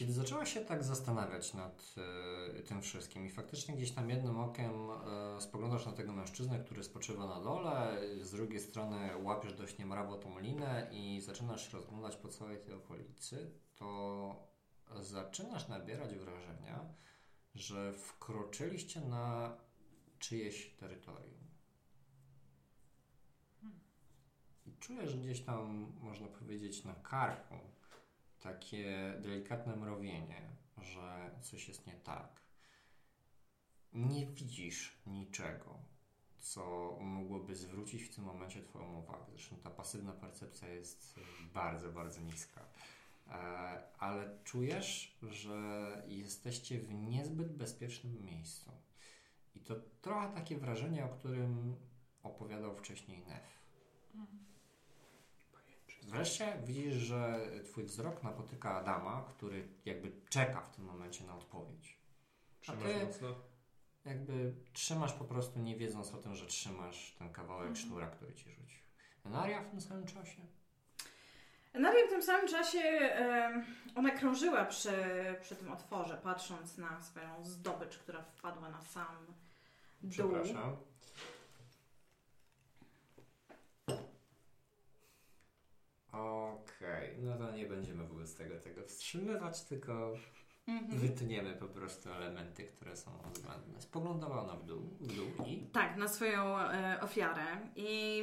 [0.00, 1.94] Kiedy zaczęłaś się tak zastanawiać nad
[2.58, 4.90] y, tym wszystkim i faktycznie gdzieś tam jednym okiem
[5.38, 10.16] y, spoglądasz na tego mężczyznę, który spoczywa na dole, z drugiej strony łapiesz dość niemrawo
[10.16, 14.48] tą linę i zaczynasz się rozglądać po całej tej okolicy, to
[15.00, 16.94] zaczynasz nabierać wrażenia,
[17.54, 19.56] że wkroczyliście na
[20.18, 21.40] czyjeś terytorium.
[24.66, 27.54] I czujesz gdzieś tam, można powiedzieć, na karku
[28.40, 30.42] takie delikatne mrowienie,
[30.82, 32.40] że coś jest nie tak.
[33.92, 35.78] Nie widzisz niczego,
[36.38, 39.24] co mogłoby zwrócić w tym momencie Twoją uwagę.
[39.30, 41.20] Zresztą ta pasywna percepcja jest
[41.54, 42.60] bardzo, bardzo niska.
[43.28, 43.32] E,
[43.98, 48.70] ale czujesz, że jesteście w niezbyt bezpiecznym miejscu.
[49.54, 51.76] I to trochę takie wrażenie, o którym
[52.22, 53.60] opowiadał wcześniej Nef.
[56.10, 61.98] Wreszcie widzisz, że twój wzrok napotyka Adama, który jakby czeka w tym momencie na odpowiedź.
[62.68, 63.34] A ty mocno?
[64.04, 67.86] jakby trzymasz po prostu nie wiedząc o tym, że trzymasz ten kawałek mhm.
[67.86, 68.80] sznura, który ci rzucił.
[69.26, 70.42] Enaria w tym samym czasie?
[71.72, 73.64] Enaria w tym samym czasie e,
[73.94, 74.92] ona krążyła przy,
[75.40, 79.26] przy tym otworze, patrząc na swoją zdobycz, która wpadła na sam
[80.02, 80.10] dół.
[80.10, 80.76] Przepraszam.
[86.12, 87.22] Okej, okay.
[87.22, 90.12] no to nie będziemy wobec tego tego wstrzymywać, tylko
[90.66, 91.00] mhm.
[91.00, 93.80] wytniemy po prostu elementy, które są zbędne.
[93.80, 95.66] Spoglądała ona w dół, w dół i...
[95.72, 97.44] Tak, na swoją e, ofiarę
[97.76, 98.22] i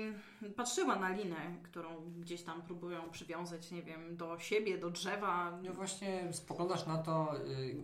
[0.56, 5.60] patrzyła na linę, którą gdzieś tam próbują przywiązać, nie wiem, do siebie, do drzewa.
[5.64, 7.36] No właśnie spoglądasz na to...
[7.48, 7.84] Y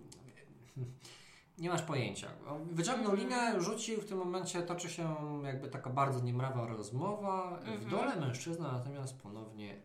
[1.58, 2.28] nie masz pojęcia.
[2.72, 3.24] Wyciągnął mm.
[3.24, 7.60] linę, rzucił, w tym momencie toczy się jakby taka bardzo niemrawa rozmowa.
[7.60, 7.90] W mhm.
[7.90, 9.82] dole mężczyzna natomiast ponownie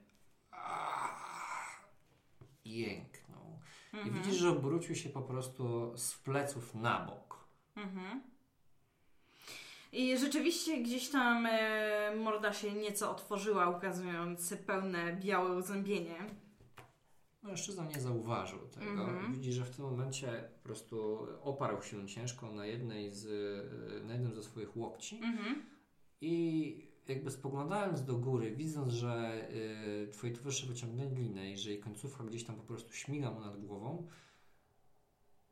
[2.65, 3.61] jęknął.
[3.93, 4.09] Mhm.
[4.09, 7.45] I widzisz, że obrócił się po prostu z pleców na bok.
[7.77, 8.23] Mhm.
[9.93, 16.17] I rzeczywiście gdzieś tam e, morda się nieco otworzyła, ukazując pełne białe uzębienie.
[17.43, 18.91] Mężczyzna nie zauważył tego.
[18.91, 19.33] Mhm.
[19.33, 23.27] Widzi, że w tym momencie po prostu oparł się ciężko na jednej z,
[24.07, 25.63] na jednym ze swoich łokci mhm.
[26.21, 31.81] i jakby spoglądając do góry, widząc, że y, twoi towarzysze wyciągnęli linę i że jej
[31.81, 34.07] końcówka gdzieś tam po prostu śmiga mu nad głową,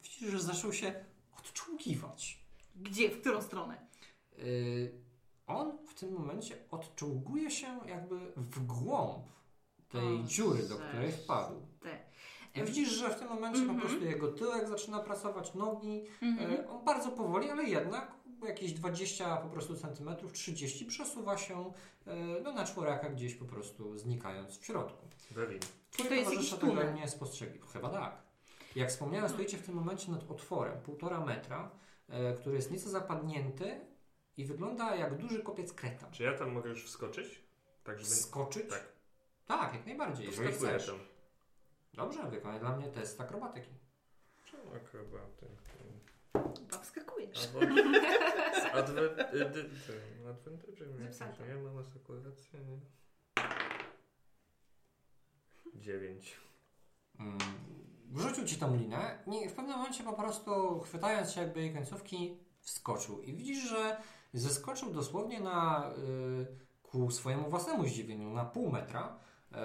[0.02, 1.04] widzisz, że zaczął się
[1.38, 2.46] odczołgiwać.
[2.76, 3.10] Gdzie?
[3.10, 3.86] W którą stronę?
[4.38, 4.92] Y,
[5.46, 9.26] on w tym momencie odczołguje się jakby w głąb
[9.88, 11.66] tej o, dziury, do której wpadł.
[11.80, 12.06] Te.
[12.54, 13.80] I widzisz, że w tym momencie mm -hmm.
[13.80, 13.88] po mhm.
[13.88, 16.04] prostu jego tyłek zaczyna pracować, nogi.
[16.22, 16.70] Mm -hmm.
[16.70, 21.72] On bardzo powoli, ale jednak jakieś 20 po prostu centymetrów, 30 przesuwa się
[22.06, 25.08] e, no, na czworaka gdzieś po prostu znikając w środku.
[25.30, 25.60] Berlin.
[25.90, 27.60] Twój towarzysze tego nie spostrzegli.
[27.72, 28.22] Chyba tak.
[28.76, 31.70] Jak wspomniałem, stoicie w tym momencie nad otworem półtora metra,
[32.08, 33.80] e, który jest nieco zapadnięty
[34.36, 36.10] i wygląda jak duży kopiec kreta.
[36.10, 37.42] Czy ja tam mogę już wskoczyć?
[37.84, 38.10] Tak, żeby...
[38.10, 38.70] Wskoczyć?
[38.70, 38.92] Tak.
[39.46, 40.26] Tak, jak najbardziej.
[40.26, 40.86] Jeżeli chcesz.
[40.86, 40.98] Tam.
[41.94, 43.70] Dobrze, wykonaj dla mnie test akrobatyki.
[47.32, 48.00] Czemu akrobatyki?
[50.16, 50.80] Chyba wskakujesz.
[50.80, 52.80] Albo Ja mam asekurację, nie?
[55.74, 56.40] Dziewięć.
[57.20, 57.38] Mm,
[58.12, 62.38] wrzucił ci tą linę i w pewnym momencie po prostu chwytając się jakby jej końcówki
[62.60, 63.22] wskoczył.
[63.22, 63.96] I widzisz, że
[64.32, 66.46] zeskoczył dosłownie na y,
[66.82, 69.18] ku swojemu własnemu zdziwieniu na pół metra.
[69.52, 69.56] Y,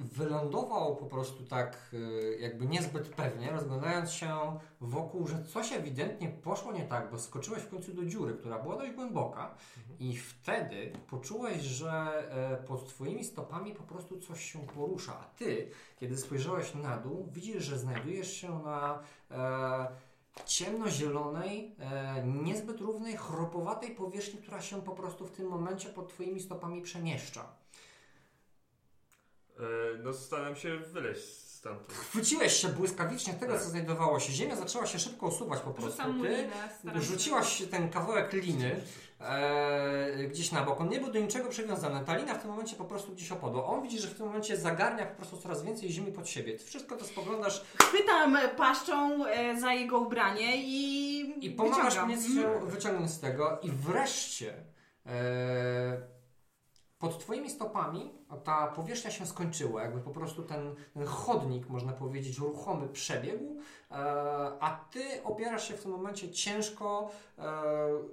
[0.00, 6.72] wylądował po prostu tak y, jakby niezbyt pewnie, rozglądając się wokół, że coś ewidentnie poszło
[6.72, 9.42] nie tak, bo skoczyłeś w końcu do dziury, która była dość głęboka
[9.78, 9.98] mhm.
[9.98, 15.70] i wtedy poczułeś, że e, pod twoimi stopami po prostu coś się porusza, a ty,
[16.00, 20.10] kiedy spojrzałeś na dół, widzisz, że znajdujesz się na e,
[20.44, 26.40] ciemnozielonej, e, niezbyt równej, chropowatej powierzchni, która się po prostu w tym momencie pod twoimi
[26.40, 27.59] stopami przemieszcza.
[29.60, 31.92] E, no staram się wyleźć stamtąd.
[31.92, 33.62] Chwyciłeś się błyskawicznie tego, tak.
[33.62, 34.32] co znajdowało się.
[34.32, 36.02] Ziemia zaczęła się szybko usuwać po prostu.
[36.92, 38.80] Ty rzuciłaś ten kawałek liny
[39.20, 40.80] e, gdzieś na bok.
[40.80, 42.04] On nie był do niczego przywiązany.
[42.06, 43.64] Ta lina w tym momencie po prostu gdzieś opadła.
[43.64, 46.58] On widzi, że w tym momencie zagarnia po prostu coraz więcej ziemi pod siebie.
[46.58, 47.64] Ty wszystko to spoglądasz.
[47.82, 51.46] Chwytam paszczą e, za jego ubranie i.
[51.46, 52.16] I pomagasz mnie
[52.62, 53.58] wyciągnąć z tego.
[53.62, 54.54] I wreszcie.
[55.06, 56.19] E,
[57.00, 58.14] pod Twoimi stopami
[58.44, 63.56] ta powierzchnia się skończyła, jakby po prostu ten, ten chodnik, można powiedzieć, ruchomy przebiegł,
[63.90, 63.94] e,
[64.60, 67.52] a Ty opierasz się w tym momencie ciężko, e,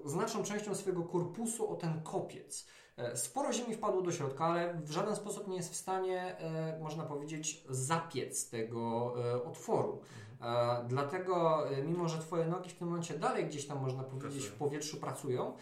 [0.06, 2.68] znaczną częścią swojego korpusu o ten kopiec.
[2.98, 6.80] E, Sporo ziemi wpadło do środka, ale w żaden sposób nie jest w stanie, e,
[6.82, 10.02] można powiedzieć, zapiec tego e, otworu.
[10.42, 14.54] E, Dlatego, mimo że Twoje nogi w tym momencie dalej gdzieś tam, można powiedzieć, w
[14.54, 15.54] powietrzu pracują,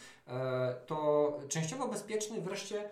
[0.85, 2.89] to częściowo bezpieczny wreszcie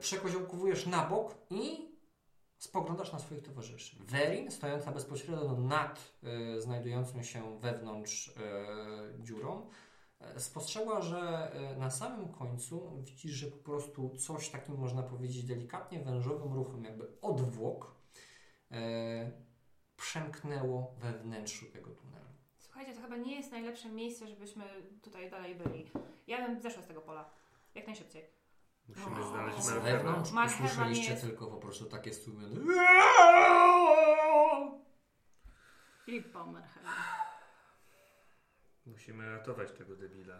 [0.00, 1.88] przekoziołkowujesz na bok i
[2.58, 3.96] spoglądasz na swoich towarzyszy.
[4.00, 8.32] Werin, stojąca bezpośrednio nad e, znajdującą się wewnątrz e,
[9.22, 9.70] dziurą,
[10.20, 15.44] e, spostrzegła, że e, na samym końcu widzisz, że po prostu coś takim można powiedzieć
[15.44, 17.94] delikatnie wężowym ruchem, jakby odwłok,
[18.70, 19.32] e,
[19.96, 22.28] przemknęło we wnętrzu tego tunelu.
[22.58, 24.64] Słuchajcie, to chyba nie jest najlepsze miejsce, żebyśmy
[25.02, 25.90] tutaj dalej byli.
[26.26, 27.30] Ja bym zeszła z tego pola.
[27.74, 28.37] Jak najszybciej.
[28.88, 29.74] Musimy O, znaleźć Marchewa.
[29.80, 29.98] marchewę.
[30.04, 32.56] wewnątrz Marchewa usłyszeliście nie jest- tylko po prostu takie stłumione
[36.06, 36.80] I pomerchę.
[38.86, 40.38] Musimy ratować tego debila.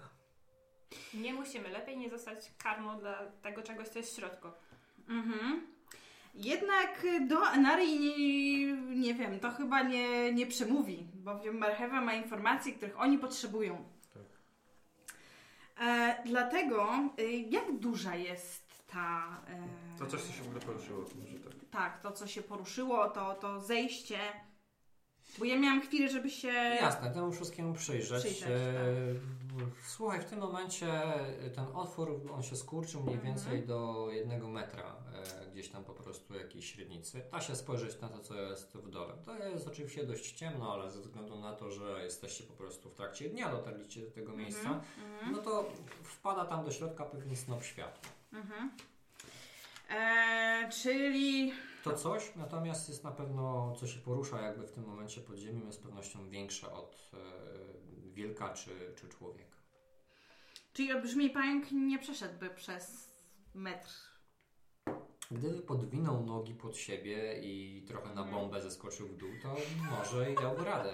[1.14, 1.68] Nie musimy.
[1.68, 4.48] Lepiej nie zostać karmą dla tego czegoś, co jest w środku.
[5.08, 5.66] Mhm.
[6.34, 12.72] Jednak do Anarii nie, nie wiem, to chyba nie, nie przemówi, bowiem Marchewa ma informacje,
[12.72, 13.88] których oni potrzebują.
[15.78, 16.18] Tak.
[16.18, 16.88] E, dlatego,
[17.20, 19.40] y, jak duża jest ta.
[19.48, 20.98] E, To coś co się w ogóle poruszyło.
[21.20, 21.52] Może tak.
[21.70, 24.18] Tak, to co się poruszyło, to, to zejście.
[25.38, 26.48] Bo ja miałam chwilę, żeby się.
[26.80, 28.20] Jasne, temu wszystkiemu przyjrzeć.
[28.20, 28.50] Przyjrzeć, tak.
[28.50, 29.38] E,
[29.86, 31.02] Słuchaj, w tym momencie
[31.54, 33.34] ten otwór, on się skurczył mniej Mhm.
[33.34, 34.82] więcej do jednego metra,
[35.14, 37.22] e, gdzieś tam po prostu jakiejś średnicy.
[37.32, 39.14] Da się spojrzeć na to, co jest w dole.
[39.24, 42.94] To jest oczywiście dość ciemno, ale ze względu na to, że jesteście po prostu w
[42.94, 44.68] trakcie dnia, dotarliście do tego miejsca,
[45.04, 45.32] Mhm.
[45.32, 45.72] no to
[46.02, 48.10] wpada tam do środka pewien snop światła.
[48.32, 48.70] Mhm.
[49.90, 51.52] E, czyli.
[51.84, 55.66] To coś natomiast jest na pewno, co się porusza jakby w tym momencie pod ziemią,
[55.66, 57.18] jest z pewnością większe od e,
[58.12, 58.70] wilka czy,
[59.00, 59.56] czy człowieka.
[60.72, 63.08] Czyli olbrzymi pająk nie przeszedłby przez
[63.54, 64.07] metr.
[65.30, 69.56] Gdyby podwinął nogi pod siebie i trochę na bombę zeskoczył w dół, to
[69.90, 70.92] może i dałby radę.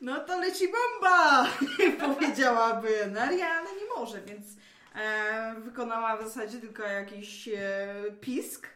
[0.00, 1.46] No to leci bomba!
[2.14, 4.56] Powiedziałaby Naria, ale nie może, więc
[4.94, 8.68] e, wykonała w zasadzie tylko jakiś e, pisk.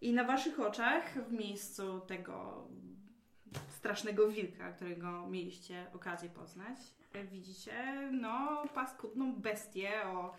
[0.00, 2.66] I na waszych oczach, w miejscu tego
[3.68, 6.78] strasznego wilka, którego mieliście okazję poznać,
[7.32, 7.72] widzicie
[8.12, 10.34] no paskudną bestię o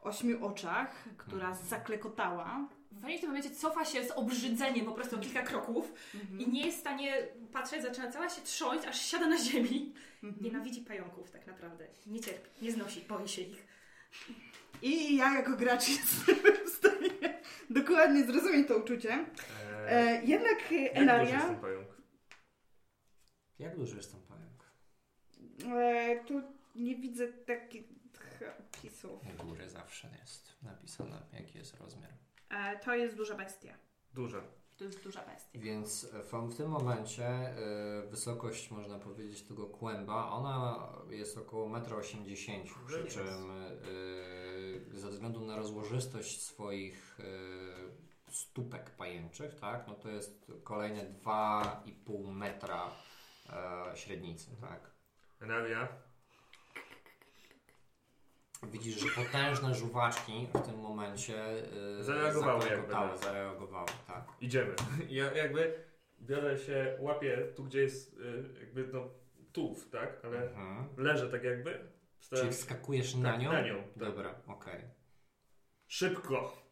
[0.00, 2.68] ośmiu oczach, która zaklekotała.
[2.92, 5.92] Wani w tym momencie cofa się z obrzydzeniem po prostu o kilka kroków
[6.38, 9.94] i nie jest w stanie patrzeć, zaczyna cała się trząść, aż siada na ziemi.
[10.22, 10.44] Mhm.
[10.44, 11.86] Nienawidzi pająków tak naprawdę.
[12.06, 13.66] Nie cierpi, nie znosi, boi się ich.
[14.82, 16.34] I ja jako gracz jestem
[16.66, 17.40] w stanie
[17.70, 19.12] dokładnie zrozumieć to uczucie.
[19.12, 19.26] Eee,
[19.90, 21.88] E, jednak jak duży jest Enaria, ten pająk?
[23.58, 24.48] Jak duży jest ten pająk?
[25.78, 26.42] e, tu
[26.74, 27.84] nie widzę takich
[28.88, 29.22] opisów.
[29.40, 32.12] U góry zawsze jest napisane, jaki jest rozmiar.
[32.50, 33.74] E, to jest duża bestia.
[34.14, 34.42] Duża.
[34.76, 35.58] To jest duża bestia.
[35.58, 37.58] Więc w, w tym momencie
[38.04, 43.50] y, wysokość, można powiedzieć, tego kłęba, ona jest około 1,80 m, przy czym
[44.94, 52.32] y, ze względu na rozłożystość swoich y, stópek pajęczych, tak, no to jest kolejne 2,5
[52.32, 52.90] metra
[53.50, 54.90] e, średnicy, tak.
[55.40, 55.88] Enaria,
[58.62, 61.62] Widzisz, że potężne żuwaczki w tym momencie
[62.00, 62.92] y, Zareagowały jakby.
[63.22, 64.24] zareagowały, tak.
[64.40, 64.74] idziemy.
[65.08, 65.84] Ja jakby
[66.20, 69.08] biorę się, łapię tu, gdzie jest y, jakby no
[69.52, 70.24] tułów, tak?
[70.24, 70.88] Ale Mhm.
[70.96, 71.88] leżę tak jakby.
[72.20, 73.52] Staram Czyli wskakujesz na tak, nią?
[73.52, 73.92] na nią, tak.
[73.96, 74.84] Dobra, okej.
[75.86, 76.62] szybko.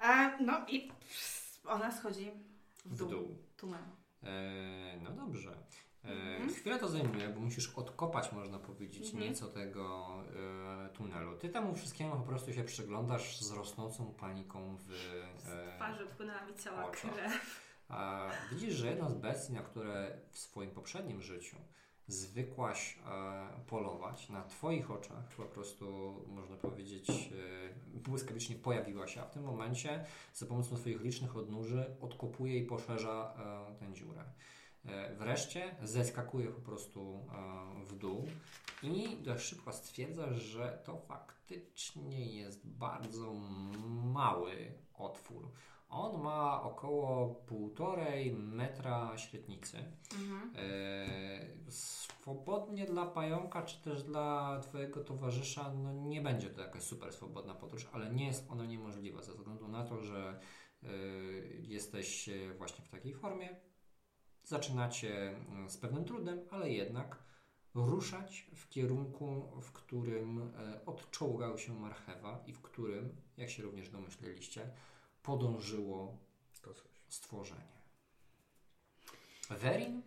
[0.00, 0.92] E, no i
[1.64, 2.30] ona schodzi
[2.84, 3.38] w W dół, dół.
[3.56, 3.96] tunelu.
[4.22, 5.56] E, no dobrze.
[6.06, 6.54] E, Mhm.
[6.54, 9.24] Chwilę to zajmuje, bo musisz odkopać, można powiedzieć, Mhm.
[9.24, 10.06] nieco tego
[10.84, 11.36] e, tunelu.
[11.36, 14.82] Ty temu wszystkiemu po prostu się przyglądasz z rosnącą paniką w
[15.42, 17.12] Z e, twarzy odpłynęła mi cała oczach.
[17.14, 17.66] krew.
[17.88, 21.56] A widzisz, że jedna z bestii, na które w swoim poprzednim życiu
[22.08, 29.24] zwykłaś e, polować, na Twoich oczach po prostu, można powiedzieć, e, błyskawicznie pojawiła się, a
[29.24, 33.34] w tym momencie za pomocą Twoich licznych odnóży odkopuje i poszerza
[33.72, 34.24] e, tę dziurę.
[34.88, 37.26] E, wreszcie zeskakuje po prostu
[37.80, 38.26] e, w dół
[38.82, 43.34] i dość szybko stwierdza, że to faktycznie jest bardzo
[44.04, 45.50] mały otwór.
[45.88, 49.76] On ma około półtorej metra średnicy.
[50.14, 50.52] Mhm.
[50.56, 57.12] E, swobodnie dla pająka, czy też dla Twojego towarzysza, no nie będzie to jakaś super
[57.12, 60.40] swobodna podróż, ale nie jest ona niemożliwa ze względu na to, że
[60.82, 60.88] e,
[61.60, 63.56] jesteś właśnie w takiej formie.
[64.46, 67.18] Zaczynacie mm, z pewnym trudem, ale jednak
[67.74, 73.88] ruszać w kierunku, w którym e, odczołgał się marchewa i w którym, jak się również
[73.88, 74.70] domyśleliście,
[75.22, 76.18] podążyło
[77.08, 77.76] stworzenie.
[79.50, 80.02] Werin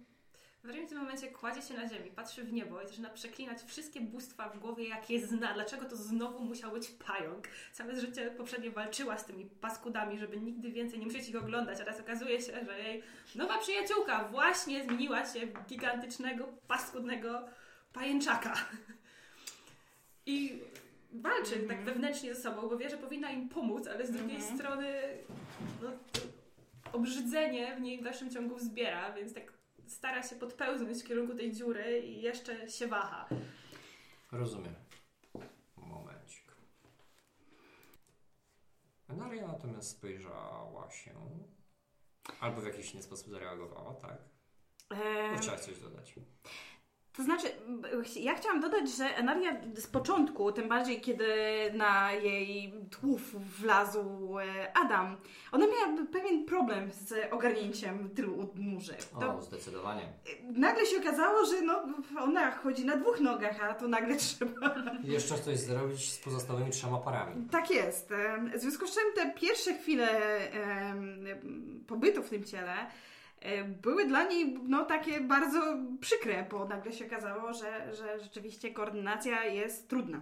[0.64, 4.50] W tym momencie kładzie się na ziemi, patrzy w niebo i zaczyna przeklinać wszystkie bóstwa
[4.50, 5.54] w głowie, jakie zna.
[5.54, 7.48] Dlaczego to znowu musiał być pająk?
[7.74, 11.84] Całe życie poprzednie walczyła z tymi paskudami, żeby nigdy więcej nie musieć ich oglądać, a
[11.84, 13.04] teraz okazuje się, że jej
[13.36, 17.42] nowa przyjaciółka właśnie zmieniła się w gigantycznego, paskudnego
[17.94, 18.56] pajęczaka.
[20.26, 20.60] I
[21.12, 24.58] walczy tak wewnętrznie ze sobą, bo wie, że powinna im pomóc, ale z drugiej Mhm.
[24.58, 25.18] strony
[25.82, 25.90] no,
[26.94, 29.59] obrzydzenie w niej w dalszym ciągu wzbiera, więc tak
[29.90, 33.30] stara się podpełznąć w kierunku tej dziury i jeszcze się waha.
[34.32, 34.76] Rozumiem.
[35.78, 36.44] Momencik.
[39.10, 41.12] Enaria natomiast spojrzała się,
[42.40, 44.18] albo w jakiś inny sposób zareagowała, tak?
[44.92, 46.14] Eee, Bo chciałaś coś dodać.
[47.20, 47.48] To znaczy,
[48.16, 51.26] ja chciałam dodać, że Enaria z początku, tym bardziej kiedy
[51.74, 54.00] na jej tłów wlazł
[54.40, 55.18] e, Adam,
[55.52, 58.94] ona miała pewien problem z ogarnięciem tylu nóży.
[59.20, 60.02] To O, zdecydowanie.
[60.44, 61.84] nagle się okazało, że no,
[62.20, 64.76] ona chodzi na dwóch nogach, a to nagle trzeba.
[65.04, 67.48] Jeszcze coś zrobić z pozostałymi trzema parami.
[67.52, 68.14] Tak jest.
[68.56, 70.22] W związku z czym te pierwsze chwile
[71.88, 72.74] pobytu w tym ciele
[73.82, 79.46] były dla niej no, takie bardzo przykre, bo nagle się okazało, że, że rzeczywiście koordynacja
[79.46, 80.22] jest trudna.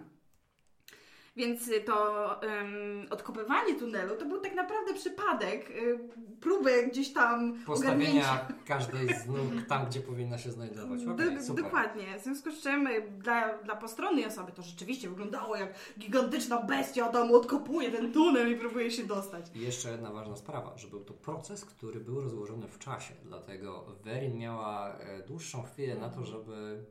[1.38, 5.98] Więc to em, odkopywanie tunelu to był tak naprawdę przypadek, y,
[6.40, 7.64] próby gdzieś tam.
[7.66, 11.00] Postawienia każdej z nóg tam, gdzie powinna się znajdować.
[11.02, 11.64] Okay, super.
[11.64, 12.18] dokładnie.
[12.18, 17.08] W związku z czym y, dla, dla postronnej osoby to rzeczywiście wyglądało jak gigantyczna bestia
[17.08, 19.46] tam odkopuje ten tunel i próbuje się dostać.
[19.54, 23.84] I jeszcze jedna ważna sprawa, że był to proces, który był rozłożony w czasie, dlatego
[24.04, 26.84] Werin miała e, dłuższą chwilę na to, żeby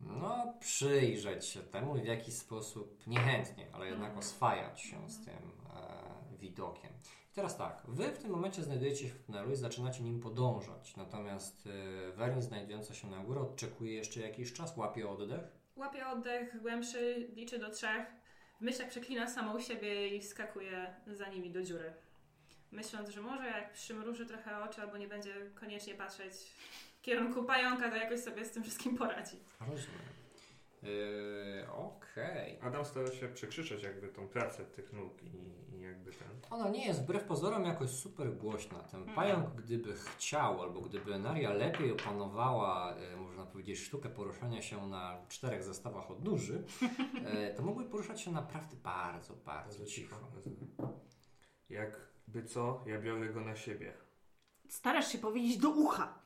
[0.00, 6.38] no, przyjrzeć się temu w jakiś sposób niechętnie, ale jednak oswajać się z tym e,
[6.38, 6.90] widokiem.
[7.32, 10.96] I teraz tak, wy w tym momencie znajdujecie się w tunelu i zaczynacie nim podążać,
[10.96, 15.40] natomiast e, Werin znajdująca się na górze odczekuje jeszcze jakiś czas, łapie oddech.
[15.76, 18.06] Łapie oddech głębszy, liczy do trzech.
[18.58, 21.94] W myślach przeklina samą siebie i wskakuje za nimi do dziury.
[22.72, 26.32] Myśląc, że może jak przymruży trochę oczy albo nie będzie koniecznie patrzeć
[27.08, 29.36] kierunku pająka, to jakoś sobie z tym wszystkim poradzi.
[29.60, 30.00] Rozumiem.
[30.82, 32.58] Yy, Okej.
[32.62, 35.36] Adam stara się przekrzyczeć jakby tą pracę tych nóg i,
[35.76, 36.28] i jakby ten...
[36.50, 38.78] Ona nie jest wbrew pozorom jakoś super głośna.
[38.78, 44.86] Ten pająk, gdyby chciał, albo gdyby Naria lepiej opanowała, e, można powiedzieć, sztukę poruszania się
[44.86, 46.64] na czterech zestawach odnóży,
[47.24, 50.16] e, to mógłby poruszać się naprawdę bardzo, bardzo cicho.
[51.68, 54.07] Jakby co, ja biorę go na siebie.
[54.68, 56.18] Starasz się powiedzieć do ucha,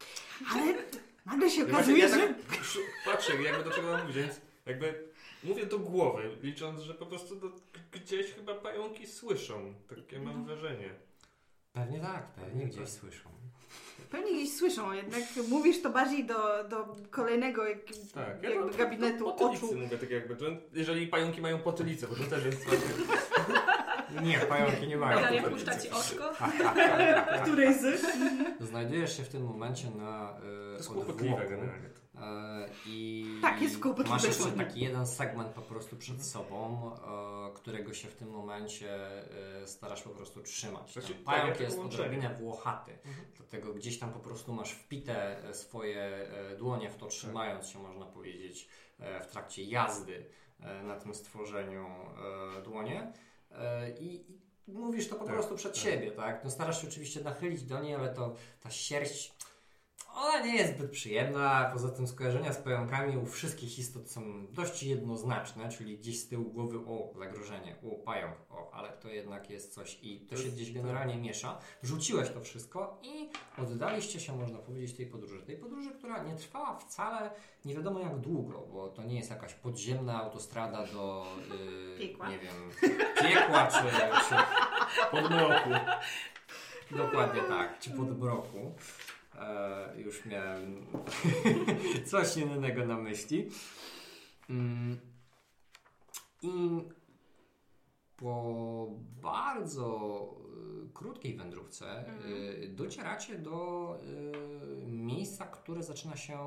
[0.52, 0.74] ale
[1.26, 2.18] nagle się Ja okazuje, ja że...
[2.18, 2.34] tak
[3.04, 5.08] patrzę jakby do czego mam mówić, więc jakby
[5.44, 7.50] mówię do głowy, licząc, że po prostu do,
[7.92, 9.74] gdzieś chyba pająki słyszą.
[9.96, 10.90] Takie mam wrażenie.
[11.72, 13.30] Pewnie tak, pewnie gdzieś słyszą.
[14.10, 17.78] Pewnie gdzieś słyszą, jednak mówisz to bardziej do, do kolejnego jak,
[18.14, 19.74] Tak, jakby do- gabinetu do potylicy oczu.
[19.76, 22.64] mówię tak jakby, że jeżeli pająki mają potylicę, bo to też jest
[24.22, 25.20] Nie, pająki nie mają.
[25.20, 26.30] Daria puszcza ci oczko.
[27.42, 28.00] Której z...
[28.60, 30.34] Znajdujesz się w tym momencie na
[30.78, 31.90] To e, kłopotliwe generalnie.
[32.86, 34.10] I Tak, jest kłopotliwe.
[34.10, 38.90] masz jeszcze taki jeden segment po prostu przed sobą, e, którego się w tym momencie
[39.62, 40.92] e, starasz po prostu trzymać.
[40.92, 42.98] Znaczy, Ten tak, pająk jest odrobinę włochaty,
[43.36, 46.28] dlatego gdzieś tam po prostu masz wpite swoje
[46.58, 50.26] dłonie w to, trzymając się, można powiedzieć, e, w trakcie jazdy
[50.60, 51.86] e, na tym stworzeniu
[52.58, 53.12] e, dłonie.
[53.58, 55.82] E, I i mówisz to po Tak, prostu przed tak.
[55.82, 56.44] siebie, tak?
[56.44, 59.32] No starasz się oczywiście nachylić do niej, ale to ta sierść
[60.14, 64.82] ona nie jest zbyt przyjemna, poza tym skojarzenia z pająkami u wszystkich istot są dość
[64.82, 69.74] jednoznaczne, czyli gdzieś z tyłu głowy o zagrożenie, o pająk, o, ale to jednak jest
[69.74, 71.58] coś i to się gdzieś generalnie miesza.
[71.82, 73.28] Rzuciłeś to wszystko i
[73.62, 75.42] oddaliście się, można powiedzieć, tej podróży.
[75.42, 77.30] Tej podróży, która nie trwała wcale
[77.64, 81.26] nie wiadomo jak długo, bo to nie jest jakaś podziemna autostrada do,
[81.90, 82.28] yy, Piekła.
[82.28, 82.70] nie wiem,
[83.22, 83.78] piekła czy,
[84.28, 84.34] czy
[85.10, 85.70] Podmroku.
[86.90, 88.72] Dokładnie tak, czy pod mroku.
[89.38, 90.86] E, już miałem
[92.10, 93.48] coś innego na myśli.
[94.50, 95.00] Mm.
[96.42, 96.82] I
[98.16, 98.88] po
[99.22, 100.30] bardzo
[100.86, 103.98] y, krótkiej wędrówce y, docieracie do
[104.82, 106.38] y, miejsca, które zaczyna się,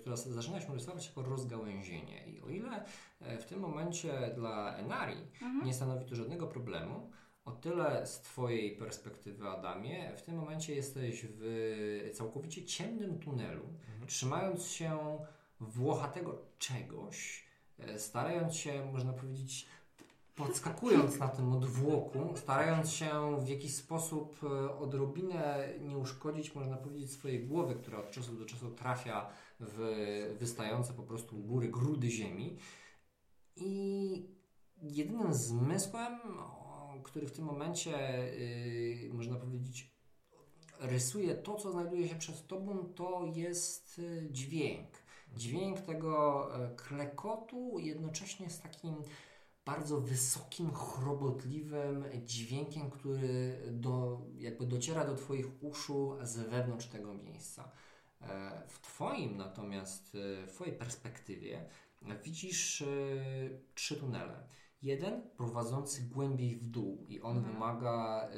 [0.00, 2.26] które zaczyna się rysować jako rozgałęzienie.
[2.26, 2.84] I o ile
[3.20, 5.16] e, w tym momencie dla Enari
[5.64, 7.10] nie stanowi to żadnego problemu,
[7.50, 13.64] o tyle z Twojej perspektywy, Adamie, w tym momencie jesteś w całkowicie ciemnym tunelu,
[14.06, 15.18] trzymając się
[15.60, 17.44] włochatego czegoś,
[17.78, 19.66] e, starając się, można powiedzieć,
[20.34, 27.12] podskakując na tym odwłoku, starając się w jakiś sposób e, odrobinę nie uszkodzić, można powiedzieć,
[27.12, 29.30] swojej głowy, która od czasu do czasu trafia
[29.60, 32.56] w wystające po prostu u góry grudy ziemi.
[33.56, 34.40] I
[34.82, 36.18] jedynym zmysłem,
[37.02, 37.90] który w tym momencie,
[39.02, 39.90] yy, można powiedzieć,
[40.80, 44.88] rysuje to, co znajduje się przed tobą, to jest y, dźwięk.
[45.36, 48.94] Dźwięk tego e, klekotu jednocześnie z takim
[49.64, 57.72] bardzo wysokim, chrobotliwym dźwiękiem, który do, jakby dociera do Twoich uszu z wewnątrz tego miejsca.
[58.20, 61.68] E, W Twoim natomiast, e, w Twojej perspektywie
[62.24, 62.84] widzisz
[63.74, 64.48] trzy tunele.
[64.82, 67.54] Jeden prowadzący głębiej w dół i on Mhm.
[67.54, 68.28] wymaga,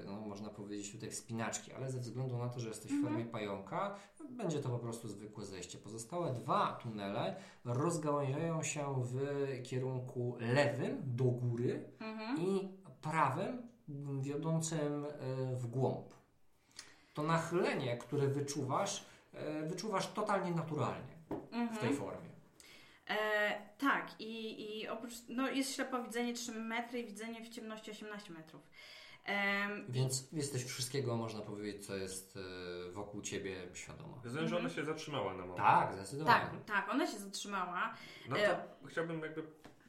[0.00, 3.24] e, no, można powiedzieć tutaj wspinaczki, ale ze względu na to, że jesteś w formie
[3.24, 3.94] pająka,
[4.30, 5.78] będzie to po prostu zwykłe zejście.
[5.78, 9.16] Pozostałe dwa tunele rozgałęziają się w
[9.62, 12.40] kierunku lewym do góry Mhm.
[12.40, 12.68] i
[13.02, 13.62] prawym
[14.20, 15.08] wiodącym e,
[15.56, 16.14] w głąb.
[17.14, 21.14] To nachylenie, które wyczuwasz, e, wyczuwasz totalnie naturalnie
[21.74, 22.33] w tej formie.
[23.08, 28.32] E, tak, i, i oprócz, no jest ślepowidzenie 3 metry i widzenie w ciemności 18
[28.32, 28.62] metrów.
[29.88, 34.20] Więc jesteś wszystkiego, można powiedzieć, co jest e, wokół ciebie świadoma.
[34.24, 35.56] Rozumiem, że ona się zatrzymała na moment.
[35.56, 36.40] Tak, zdecydowanie.
[36.40, 37.94] tak, tak, ona się zatrzymała.
[38.28, 39.42] No E, to chciałbym jakby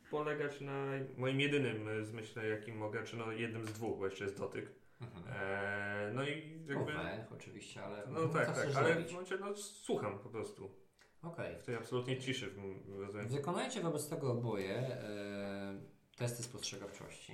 [0.10, 0.86] polegać na
[1.18, 4.72] moim jedynym e, zmyśle, jakim mogę, czy no jednym z dwóch, bo jeszcze jest dotyk.
[5.02, 5.24] Mhm.
[5.30, 6.94] E, no i jakby...
[6.94, 9.12] Węch oczywiście, ale No co tak, tak, ale w zrobić?
[9.12, 10.85] momencie no, słucham po prostu.
[11.26, 11.56] Okej.
[11.60, 13.28] W tej absolutnej ciszy, w rozumiem.
[13.28, 15.82] Wykonajcie wobec tego oboje e,
[16.18, 17.34] testy spostrzegawczości.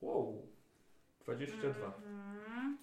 [0.00, 0.48] Wow.
[1.20, 1.86] 22.
[1.86, 2.78] Mhm.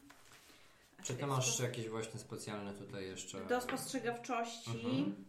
[1.04, 3.46] Czy ty masz jakieś właśnie specjalne tutaj jeszcze...
[3.46, 5.26] Do spostrzegawczości Mhm.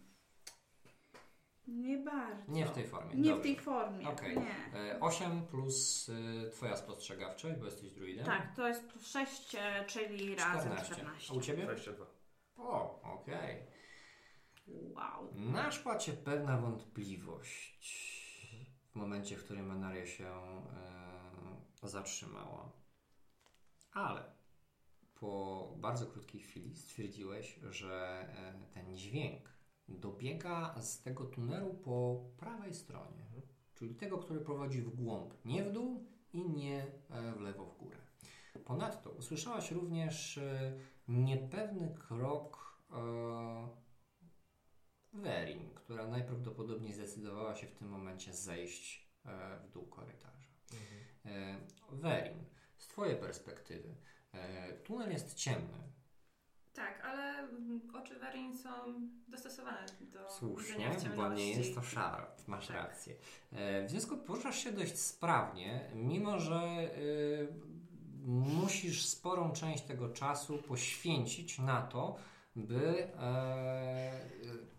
[1.69, 2.53] nie bardzo.
[2.53, 3.15] Nie w tej formie.
[3.15, 3.43] Nie w Dobrze.
[3.43, 4.09] tej formie.
[4.09, 4.37] Okej.
[4.39, 4.81] Nie.
[4.81, 8.27] E, 8 plus y, twoja spostrzegawczość, bo jesteś druidem.
[8.27, 11.33] Tak, to jest plus 6, e, czyli razem 14.
[11.33, 11.63] A u ciebie?
[11.63, 12.07] 22.
[12.63, 13.67] O, okej.
[14.67, 15.35] Wow.
[15.35, 17.93] Naszła cię pewna wątpliwość
[18.93, 20.27] w momencie, w którym Enaria się
[21.83, 22.73] e, zatrzymała.
[23.93, 24.33] Ale
[25.15, 29.53] po bardzo krótkiej chwili stwierdziłeś, że e, ten dźwięk
[29.89, 33.27] dobiega z tego tunelu po prawej stronie,
[33.75, 37.77] czyli tego, który prowadzi w głąb, nie w dół i nie e, w lewo w
[37.79, 37.97] górę.
[38.65, 40.73] Ponadto usłyszałaś również e,
[41.09, 43.69] niepewny krok e,
[45.13, 50.49] Werin, która najprawdopodobniej zdecydowała się w tym momencie zejść e, w dół korytarza.
[51.27, 51.57] E,
[51.91, 52.45] Werin,
[52.79, 53.95] z Twojej perspektywy,
[54.33, 55.93] e, tunel jest ciemny.
[56.73, 57.49] Tak, ale
[57.95, 58.71] oczy Werin są
[59.29, 62.27] dostosowane do Słusznie, bo nie jest to szaro.
[62.47, 62.77] Masz Tak.
[62.77, 63.15] rację.
[63.53, 66.91] E, w związku poruszasz się dość sprawnie, mimo że e,
[68.27, 72.17] musisz sporą część tego czasu poświęcić na to,
[72.57, 74.29] by e,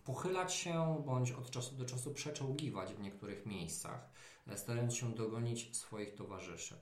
[0.03, 4.09] pochylać się bądź od czasu do czasu przeczołgiwać w niektórych miejscach,
[4.47, 6.75] e, starając się dogonić swoich towarzyszy.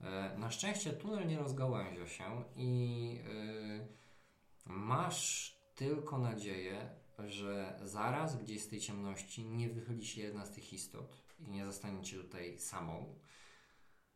[0.00, 3.86] E, na szczęście tunel nie rozgałęzia się i e,
[4.66, 10.72] masz tylko nadzieję, że zaraz gdzieś z tej ciemności nie wychyli się jedna z tych
[10.72, 13.14] istot i nie zostaniecie tutaj samą.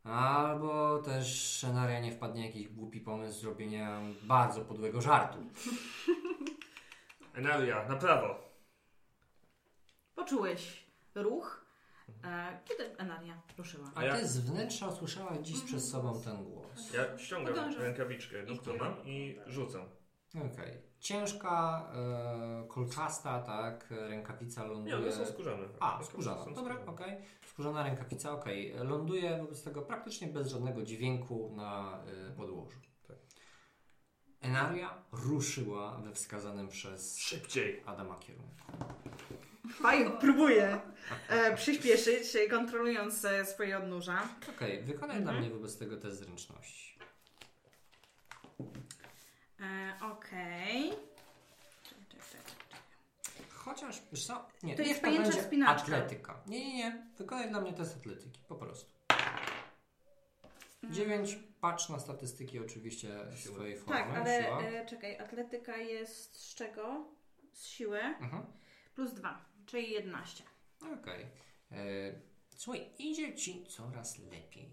[0.05, 5.39] Albo też scenaria nie wpadnie jakiś głupi pomysł zrobienia bardzo podłego żartu.
[7.35, 8.39] Enaria, na prawo.
[10.15, 11.65] Poczułeś ruch,
[12.25, 13.91] e, kiedy Enaria ruszyła.
[13.95, 16.93] A A ja- ty z wnętrza usłyszałaś dziś przed sobą ten głos.
[16.95, 17.83] Ja ściągam Podążam.
[17.83, 19.83] rękawiczkę, no I którą mam i rzucam.
[20.37, 20.79] Okej.
[21.01, 24.97] Ciężka, e, kolczasta, tak, rękawica Nie, ląduje...
[24.97, 25.65] one są skórzane.
[25.81, 26.45] A, Są skórzana.
[26.55, 27.17] Dobra, okej.
[27.47, 28.75] Skórzana rękawica, okej.
[28.77, 32.79] Ląduje wobec tego praktycznie bez żadnego dźwięku na y, podłożu.
[33.09, 33.17] Tak.
[34.41, 37.83] Enaria ruszyła we wskazanym przez Szybciej.
[37.87, 38.55] Adama kierunku.
[39.83, 40.81] Pająk próbuje
[41.29, 44.29] e, przyspieszyć, e, kontrolując e, swoje odnóża.
[44.57, 45.23] Okej, wykonaj Mhm.
[45.37, 46.93] dla mnie wobec tego test zręczności.
[49.63, 50.91] E, Okej.
[51.83, 52.81] Czekaj, czekaj, czekaj.
[53.51, 54.49] Chociaż, wiesz co?
[54.63, 55.83] Nie, To niech jest pajęcza będzie spinaczka.
[55.97, 56.43] atletyka.
[56.47, 57.07] Nie, nie, nie.
[57.19, 58.91] Wykonaj dla mnie test atletyki, po prostu.
[60.83, 60.95] Mm.
[60.95, 61.39] 9.
[61.61, 63.55] Patrz na statystyki oczywiście Siły.
[63.55, 63.93] swojej formy.
[64.01, 64.63] Tak, ale siła.
[64.63, 67.05] e, czekaj, atletyka jest z czego?
[67.53, 68.47] Z siły Mhm.
[68.95, 70.45] plus 2, czyli 11.
[71.01, 71.27] Okej.
[71.73, 71.77] E,
[72.57, 74.71] Słuchaj, idzie ci coraz lepiej.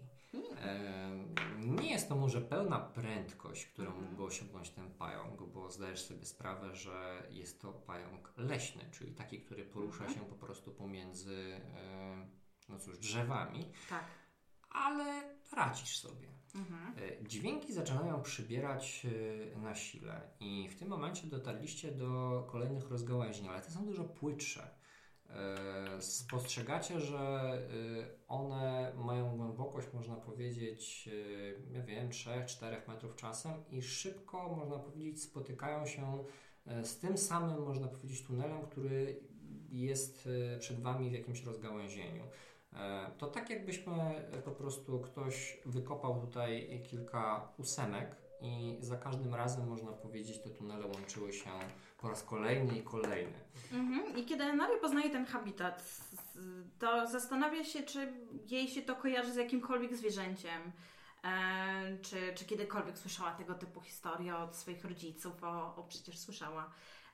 [1.58, 4.04] Nie jest to może pełna prędkość, którą Mhm.
[4.06, 9.40] mógłby osiągnąć ten pająk, bo zdajesz sobie sprawę, że jest to pająk leśny, czyli taki,
[9.40, 10.14] który porusza Mhm.
[10.18, 11.60] się po prostu pomiędzy
[12.68, 14.04] no cóż, drzewami, Tak.
[14.70, 16.28] ale radzisz sobie.
[16.54, 16.94] Mhm.
[16.98, 19.06] E, Dźwięki zaczynają przybierać
[19.54, 24.04] e, na sile i w tym momencie dotarliście do kolejnych rozgałęzień, ale te są dużo
[24.04, 24.79] płytsze.
[25.36, 33.52] E, Spostrzegacie, że e, one mają głębokość, można powiedzieć, e, nie wiem, 3-4 metrów czasem
[33.70, 36.24] i szybko, można powiedzieć, spotykają się
[36.82, 39.20] z tym samym, można powiedzieć, tunelem, który
[39.70, 40.28] jest
[40.60, 42.24] przed Wami w jakimś rozgałęzieniu.
[43.18, 43.92] To tak jakbyśmy
[44.44, 50.86] po prostu ktoś wykopał tutaj kilka ósemek i za każdym razem można powiedzieć te tunele
[50.86, 51.50] łączyły się
[51.98, 53.38] po raz kolejny i kolejny.
[53.72, 54.16] Mhm.
[54.16, 56.00] I kiedy Enaria poznaje ten habitat,
[56.78, 58.12] to zastanawia się, czy
[58.46, 60.72] jej się to kojarzy z jakimkolwiek zwierzęciem.
[61.24, 66.70] E, czy, czy kiedykolwiek słyszała tego typu historie od swoich rodziców, bo o, przecież słyszała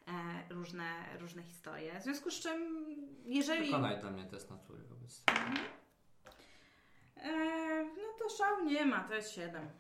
[0.09, 0.13] e,
[0.55, 2.01] różne, różne historie.
[2.01, 2.87] W związku z czym,
[3.25, 3.67] jeżeli.
[3.67, 5.41] Wykonaj dla mnie test natury wobec tego.
[7.17, 9.71] E, no to szału nie ma, to jest 7.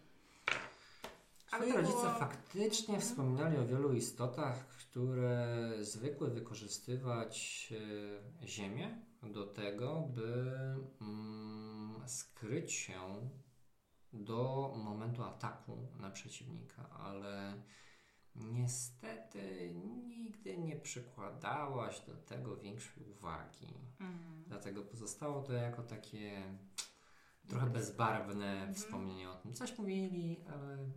[1.57, 3.01] Twoi to rodzice było- faktycznie Mhm.
[3.01, 7.69] wspominali o wielu istotach, które zwykły wykorzystywać
[8.43, 10.55] e, ziemię do tego, by
[11.01, 13.01] mm, skryć się
[14.13, 17.63] do momentu ataku na przeciwnika, ale
[18.35, 19.75] niestety
[20.07, 23.75] nigdy nie przykładałaś do tego większej uwagi.
[24.01, 24.45] Mhm.
[24.47, 26.43] Dlatego pozostało to jako takie
[27.49, 28.75] trochę bezbarwne Mhm.
[28.75, 29.55] wspomnienie o tym.
[29.55, 30.73] Coś mówili, ale.
[30.73, 30.93] mm,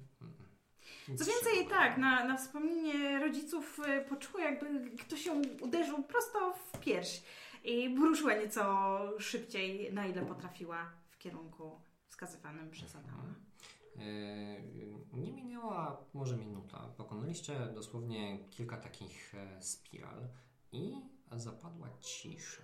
[1.17, 6.79] Co więcej, tak, na, na wspomnienie rodziców y, poczuła, jakby ktoś ją uderzył prosto w
[6.79, 7.23] pierś
[7.63, 13.23] i ruszyła nieco szybciej, na ile potrafiła w kierunku wskazywanym przez Adama.
[13.23, 13.35] Mhm.
[15.13, 16.93] E, Nie minęła może minuta.
[16.97, 20.27] Pokonaliście dosłownie kilka takich e, spiral
[20.71, 20.93] i
[21.31, 22.63] zapadła cisza.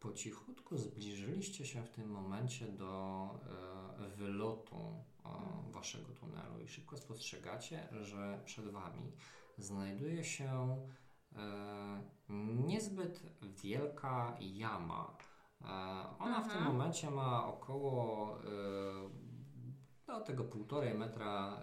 [0.00, 3.30] Po cichutku zbliżyliście się w tym momencie do
[4.04, 5.04] e, wylotu
[5.70, 9.12] waszego tunelu i szybko spostrzegacie, że przed wami
[9.58, 10.76] znajduje się
[11.36, 12.02] e,
[12.66, 15.16] niezbyt wielka jama.
[15.60, 15.66] E,
[16.18, 16.64] Ona w tym Mhm.
[16.76, 18.44] momencie ma około e,
[20.08, 21.60] no, tego półtorej metra,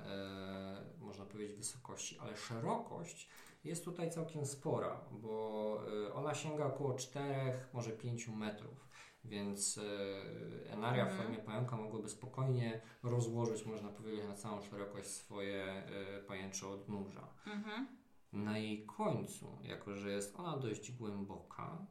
[1.00, 3.30] można powiedzieć, wysokości, ale szerokość
[3.64, 5.82] jest tutaj całkiem spora, bo
[6.14, 8.90] ona sięga około 4, może 5 metrów.
[9.24, 11.24] Więc e, Enaria w Mhm.
[11.28, 17.28] formie pająka mogłaby spokojnie rozłożyć, można powiedzieć, na całą szerokość swoje e, pajęcze odnóża.
[17.48, 17.88] Mhm.
[18.34, 21.88] Na jej końcu, jako że jest ona dość głęboka,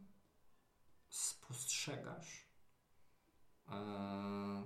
[1.09, 2.47] spostrzegasz
[3.69, 4.63] e,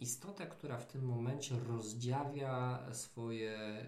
[0.00, 3.86] istotę, która w tym momencie rozdziawia swoje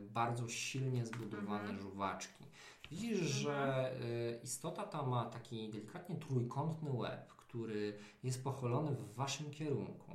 [0.00, 1.80] bardzo silnie zbudowane Mhm.
[1.80, 2.44] żuwaczki.
[2.90, 9.50] Widzisz, że y, istota ta ma taki delikatnie trójkątny łeb, który jest pochylony w waszym
[9.50, 10.12] kierunku.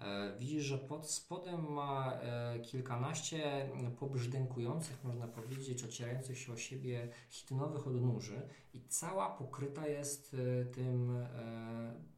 [0.00, 7.08] E, Widzisz, że pod spodem ma e, kilkanaście pobrzdękujących, można powiedzieć, ocierających się o siebie
[7.30, 11.26] chitynowych odnóży i cała pokryta jest e, tym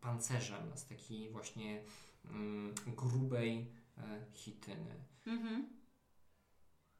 [0.01, 1.83] pancerzem z takiej właśnie
[2.25, 3.73] mm, grubej
[4.35, 4.95] chityny.
[5.27, 5.69] Mhm.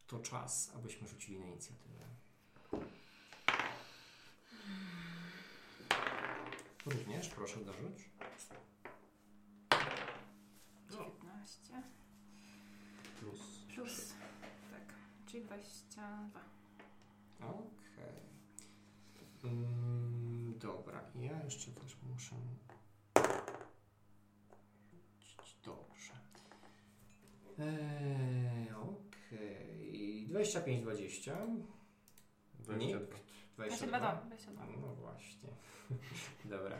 [0.07, 2.05] To czas, abyśmy rzucili na inicjatywę.
[6.87, 8.11] Również proszę dorzuć.
[10.91, 11.83] 19
[13.21, 13.41] Plus.
[13.75, 14.13] plus.
[14.71, 14.95] Tak,
[15.27, 16.41] czyli 22.
[17.41, 18.21] Okej.
[19.45, 22.37] Mm, dobra, ja jeszcze też muszę.
[25.65, 26.13] Dobrze.
[27.59, 30.27] Eee, Okej.
[30.29, 31.37] 25, 20.
[33.69, 33.99] 22.
[33.99, 34.67] 22, 22.
[34.67, 34.89] 22.
[34.89, 35.49] No właśnie.
[36.57, 36.79] Dobra.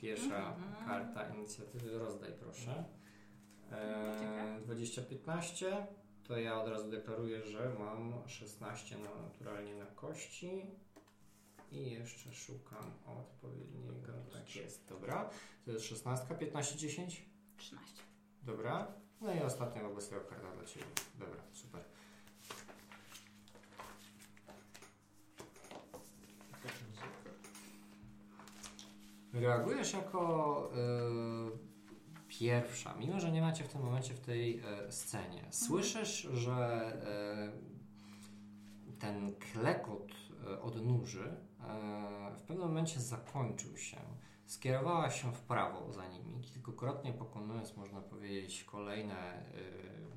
[0.00, 0.86] Pierwsza Mhm.
[0.86, 1.98] karta inicjatywy.
[1.98, 2.84] Rozdaj proszę.
[3.72, 4.60] Eee, Dziękuję.
[4.66, 5.66] 20-15
[6.24, 10.66] to ja od razu deklaruję, że mam 16 na, naturalnie na kości
[11.72, 14.12] i jeszcze szukam odpowiedniego.
[14.32, 15.30] Tak jest, dobra.
[15.64, 17.22] To jest 16, 15, 10.
[17.56, 18.02] 13.
[18.42, 18.92] Dobra.
[19.20, 20.86] No i ostatnia wobec tego karta dla Ciebie.
[21.18, 21.84] Dobra, super.
[29.32, 30.70] Reagujesz jako
[31.54, 35.44] y, pierwsza, mimo że nie macie w tym momencie w tej y, scenie.
[35.50, 36.92] Słyszysz, że
[38.88, 40.12] y, ten klekot
[40.52, 43.96] y, odnóży y, w pewnym momencie zakończył się.
[44.46, 49.44] skierowałaś się w prawo za nimi, kilkukrotnie pokonując, można powiedzieć, kolejne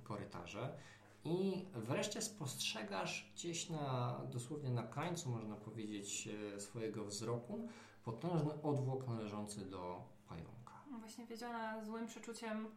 [0.04, 0.78] korytarze.
[1.24, 7.68] I wreszcie spostrzegasz gdzieś na, dosłownie na krańcu, można powiedzieć, swojego wzroku,
[8.06, 10.74] potężny odwłok należący do pająka.
[11.00, 12.68] Właśnie wiedziona złym przeczuciem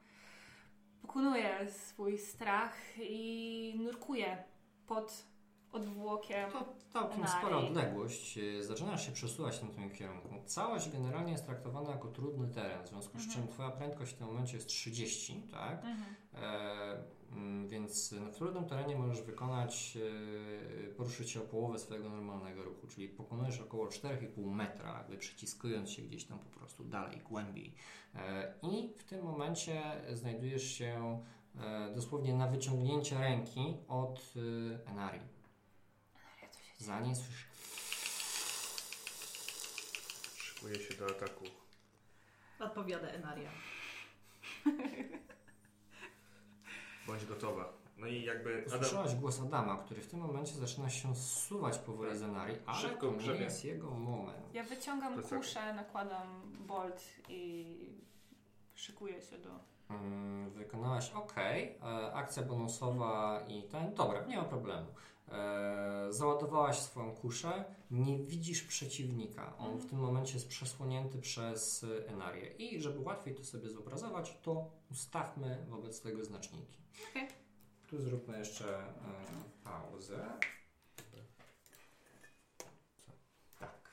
[1.02, 4.44] pokonuje swój strach i nurkuje
[4.86, 5.24] pod
[5.72, 6.50] odwłokiem.
[6.50, 7.38] To całkiem Dalej.
[7.40, 8.38] spora odległość.
[8.38, 10.28] E, Zaczynasz się przesuwać w tym kierunku.
[10.46, 13.32] Całość generalnie jest traktowana jako trudny teren, w związku z Mhm.
[13.32, 15.84] czym Twoja prędkość w tym momencie jest 30, tak?
[15.84, 16.14] Mhm.
[16.34, 19.98] E, mm, więc w trudnym terenie możesz wykonać,
[20.86, 25.90] e, poruszyć się o połowę swojego normalnego ruchu, czyli pokonujesz około 4,5 metra, jakby przyciskując
[25.90, 27.74] się gdzieś tam po prostu dalej, głębiej.
[28.14, 31.22] E, I w tym momencie znajdujesz się
[31.60, 34.34] e, dosłownie na wyciągnięcie ręki od
[34.86, 35.22] e, Enarii.
[36.42, 37.46] Ja co się Za niej słyszysz
[40.36, 41.44] Szykuję się do ataku.
[42.60, 43.50] Odpowiada Enaria.
[47.06, 47.72] Bądź gotowa.
[47.96, 52.18] No i jakby Adam, Usłyszałaś głos Adama, który w tym momencie zaczyna się zsuwać powoli
[52.18, 53.44] z Enarii, ale Szybko to nie grzebie.
[53.44, 54.54] jest jego moment.
[54.54, 57.76] Ja wyciągam kuszę, nakładam bolt i
[58.74, 59.50] szykuję się do...
[59.90, 61.72] Mm, Wykonałaś ok, e,
[62.14, 64.86] akcja bonusowa i ten, dobra, nie ma problemu.
[65.32, 69.56] E, załadowałaś swoją kuszę, nie widzisz przeciwnika.
[69.58, 72.52] On w tym momencie jest przesłonięty przez e, Enarię.
[72.52, 76.78] I żeby łatwiej to sobie zobrazować, to ustawmy wobec tego znaczniki.
[77.10, 77.28] Okej.
[77.86, 78.92] Tu zróbmy jeszcze e,
[79.64, 80.38] pauzę.
[83.58, 83.90] Tak.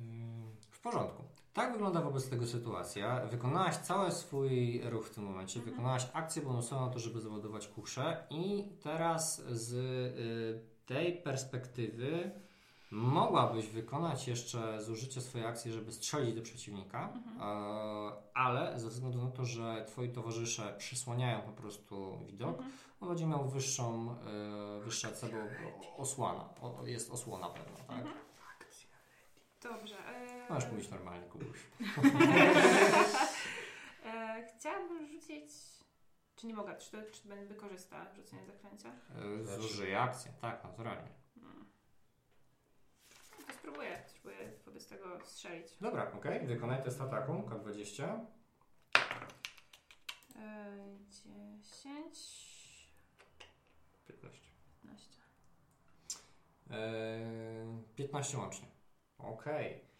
[0.00, 1.33] Ym, W porządku.
[1.54, 3.26] Tak wygląda wobec tego sytuacja.
[3.26, 5.70] Wykonałaś cały swój ruch w tym momencie, Mhm.
[5.76, 12.30] wykonałaś akcję bonusową na to, żeby załadować kuszę i teraz z y, tej perspektywy
[12.90, 17.40] mogłabyś wykonać jeszcze zużycie swojej akcji, żeby strzelić do przeciwnika, Mhm.
[17.40, 22.72] e, ale ze względu na to, że twoi towarzysze przysłaniają po prostu widok, Mhm.
[23.00, 24.16] on będzie miał wyższą,
[24.80, 25.36] y, wyższe cebo
[25.96, 26.48] osłona.
[26.62, 27.96] O, jest osłona pewna, tak?
[27.98, 28.14] Mhm.
[29.62, 29.94] Dobrze.
[30.50, 30.52] E...
[30.52, 31.58] Możesz mówić normalnie, Kubuś.
[34.04, 35.50] e, chciałabym rzucić...
[36.36, 36.76] Czy nie mogę?
[36.76, 38.92] Czy, to, czy będę wykorzysta rzucenie zaklęcia?
[39.40, 41.08] Y, Zużyję akcję, tak, naturalnie.
[41.40, 41.66] Hmm.
[43.46, 44.02] To spróbuję.
[44.06, 45.76] Spróbuję wobec tego strzelić.
[45.80, 48.26] Dobra, okej, wykonaj test ataku, K20.
[50.36, 50.74] E,
[51.60, 52.54] 10...
[54.06, 54.40] 15.
[54.82, 55.10] 15.
[56.70, 58.68] Eee, 15 łącznie.
[59.18, 59.66] Okej.
[59.72, 59.93] Eee,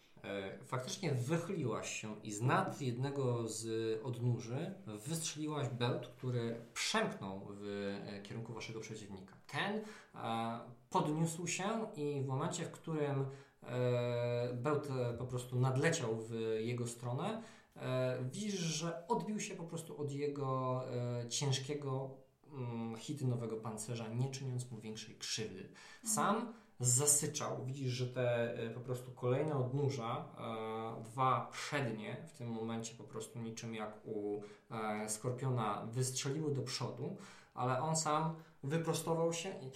[0.65, 3.65] Faktycznie wychyliłaś się i z nad jednego z
[4.03, 4.73] odnóży
[5.07, 7.63] wystrzeliłaś bełt, który przemknął w
[8.07, 9.33] e, kierunku waszego przeciwnika.
[9.47, 9.81] Ten
[10.15, 10.59] e,
[10.89, 11.63] podniósł się
[11.95, 13.25] i w momencie, w którym
[13.63, 17.43] e, bełt e, po prostu nadleciał w jego stronę,
[17.75, 22.17] e, widzisz, że odbił się po prostu od jego e, ciężkiego
[22.53, 25.69] mm, chitynowego pancerza, nie czyniąc mu większej krzywdy.
[26.03, 27.65] Sam zasyczał.
[27.65, 33.03] Widzisz, że te e, po prostu kolejne odnóża, e, dwa przednie, w tym momencie po
[33.03, 37.17] prostu niczym jak u e, skorpiona, wystrzeliły do przodu,
[37.53, 39.71] ale on sam wyprostował się i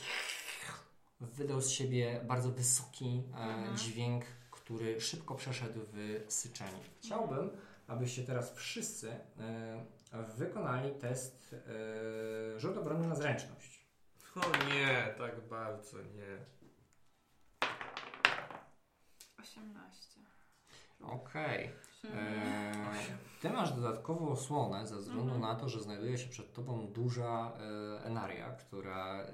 [1.22, 3.78] wydał z siebie bardzo wysoki Mhm.
[3.78, 6.80] dźwięk, który szybko przeszedł w syczenie.
[7.00, 7.50] Chciałbym,
[7.88, 9.12] abyście teraz wszyscy
[10.38, 11.56] wykonali test
[12.58, 13.80] rzut obrony na zręczność.
[14.36, 14.40] O
[14.74, 16.59] nie, tak bardzo nie.
[19.40, 20.20] 18.
[21.02, 21.70] Okej.
[22.02, 22.20] Hmm.
[22.20, 23.06] Eee,
[23.42, 25.42] ty masz dodatkową osłonę ze względu Mhm.
[25.42, 27.52] na to, że znajduje się przed tobą duża
[28.00, 29.32] e, enaria, która e,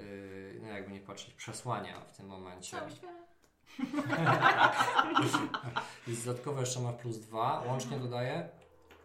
[0.61, 2.77] no jakby nie patrzeć przesłania w tym momencie.
[2.77, 3.25] Cały świat.
[6.07, 8.49] I dodatkowo jeszcze ma plus dwa, łącznie dodaje.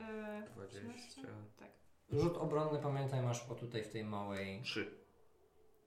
[0.00, 1.22] E, 20.
[1.58, 1.68] tak.
[2.12, 4.90] Rzut obronny, pamiętaj, masz o tutaj w tej małej 3.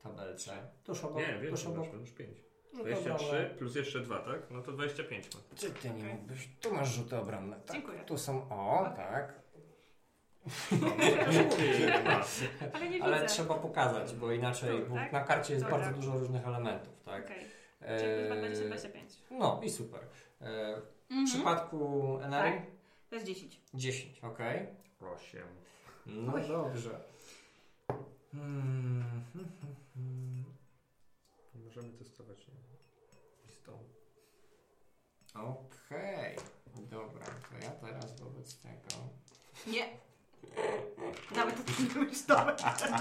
[0.04, 0.68] tabelce.
[0.84, 1.18] Tuż obok.
[1.18, 1.86] Nie, wiem, tuż że obok.
[1.86, 2.38] masz już 5.
[2.74, 3.50] Rzut 23 obronny.
[3.58, 4.40] plus jeszcze 2, tak?
[4.52, 5.42] No to 25 ma.
[5.56, 6.50] Czy ty nie mógłbyś?
[6.62, 7.60] Tu masz rzuty obronne.
[7.60, 8.00] Tak, Dziękuję.
[8.00, 9.44] Tu są, o, tak.
[12.74, 13.28] Ale nie Ale widzę.
[13.28, 15.12] trzeba pokazać, bo inaczej, Tu, bo tak?
[15.14, 15.80] na karcie jest Dobra.
[15.80, 17.26] bardzo dużo różnych elementów, tak?
[17.26, 17.46] Okej.
[17.82, 19.14] Eee, Czyli plus 20, 25.
[19.32, 20.00] No i super.
[20.42, 21.26] E, w Mhm.
[21.28, 22.62] przypadku Enery Tak.
[23.10, 23.62] To jest 10.
[23.74, 24.40] 10, ok.
[25.16, 25.42] 8.
[26.06, 26.48] No Oj.
[26.48, 27.00] dobrze.
[28.32, 29.04] Hmm.
[31.66, 32.54] Możemy testować nie?
[35.34, 36.38] Okej,
[36.76, 39.04] dobra, to ja teraz wobec tego.
[39.68, 39.90] Nie.
[41.36, 42.56] Nawet to nie mówisz dobre.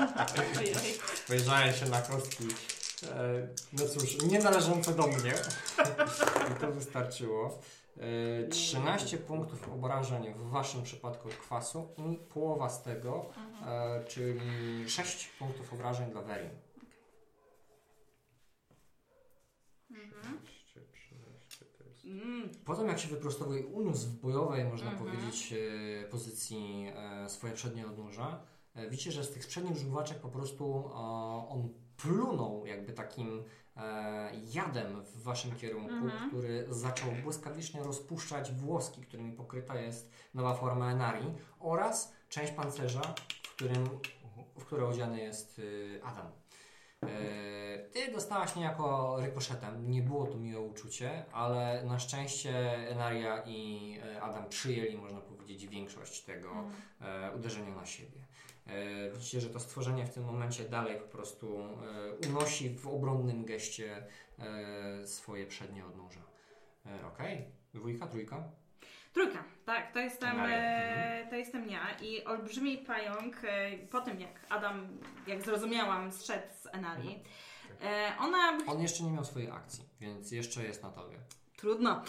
[0.58, 0.74] Ojej.
[1.14, 2.44] Spojrzałem się na kostki.
[3.10, 5.34] E, no cóż, nie należące do mnie.
[6.50, 7.58] I to wystarczyło.
[8.44, 13.26] E, 13 punktów obrażeń w waszym przypadku od kwasu i połowa z tego,
[13.66, 16.50] e, czyli 6 punktów obrażeń dla Werin.
[19.88, 20.51] 13, 13 to jest...
[22.12, 22.50] Mm.
[22.64, 25.10] Potem jak się wyprostowuje i uniósł w bojowej, można Mhm.
[25.10, 25.54] powiedzieć,
[26.04, 28.42] e, pozycji e, swoje przednie odnóża,
[28.74, 30.90] e, widzicie, że z tych przednich żuwaczek po prostu
[31.48, 33.44] on plunął jakby takim
[34.54, 36.28] jadem w waszym kierunku, Mhm.
[36.28, 43.54] który zaczął błyskawicznie rozpuszczać włoski, którymi pokryta jest nowa forma Enarii oraz część pancerza, w
[43.54, 43.88] którym
[44.56, 45.60] w które odziany jest
[46.02, 46.26] Adam.
[47.04, 47.62] E,
[47.92, 49.90] Ty dostałaś niejako rykoszetem.
[49.90, 55.66] Nie było to miłe uczucie, ale na szczęście Enaria i e, Adam przyjęli, można powiedzieć,
[55.66, 56.64] większość tego
[57.00, 58.20] e, uderzenia na siebie.
[58.66, 61.58] E, Widzicie, że to stworzenie w tym momencie dalej po prostu
[62.28, 64.06] unosi w obronnym geście
[65.04, 66.20] swoje przednie odnóża.
[67.06, 68.44] Okej, dwójka, trójka.
[69.12, 74.40] Trójka, tak, to jestem, e, to jestem ja i olbrzymi pająk, e, po tym jak
[74.48, 77.22] Adam, jak zrozumiałam, zszedł z Enali,
[77.82, 81.18] e, ona, On jeszcze nie miał swojej akcji, więc jeszcze jest na tobie.
[81.56, 82.02] trudno,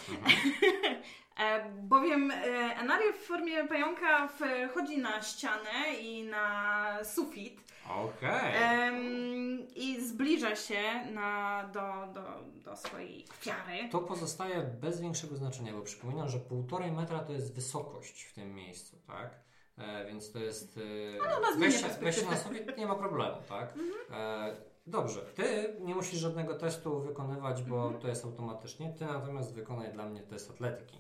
[1.40, 2.36] e, bowiem e,
[2.80, 8.54] Enari w formie pająka wchodzi na ścianę i na sufit Okej.
[8.56, 13.90] em, i zbliża się na, do, do, do swojej ofiary.
[13.92, 18.56] To pozostaje bez większego znaczenia, bo przypominam, że półtorej metra to jest wysokość w tym
[18.56, 19.44] miejscu, tak?
[19.78, 20.78] E, więc to jest.
[20.78, 22.00] E, No, perspektywę.
[22.04, 23.74] wejście na sobie nie ma problemu, tak?
[24.12, 24.56] E,
[24.88, 28.02] dobrze, ty nie musisz żadnego testu wykonywać, bo Mhm.
[28.02, 28.94] to jest automatycznie.
[29.00, 30.98] Ty natomiast wykonaj dla mnie test atletyki.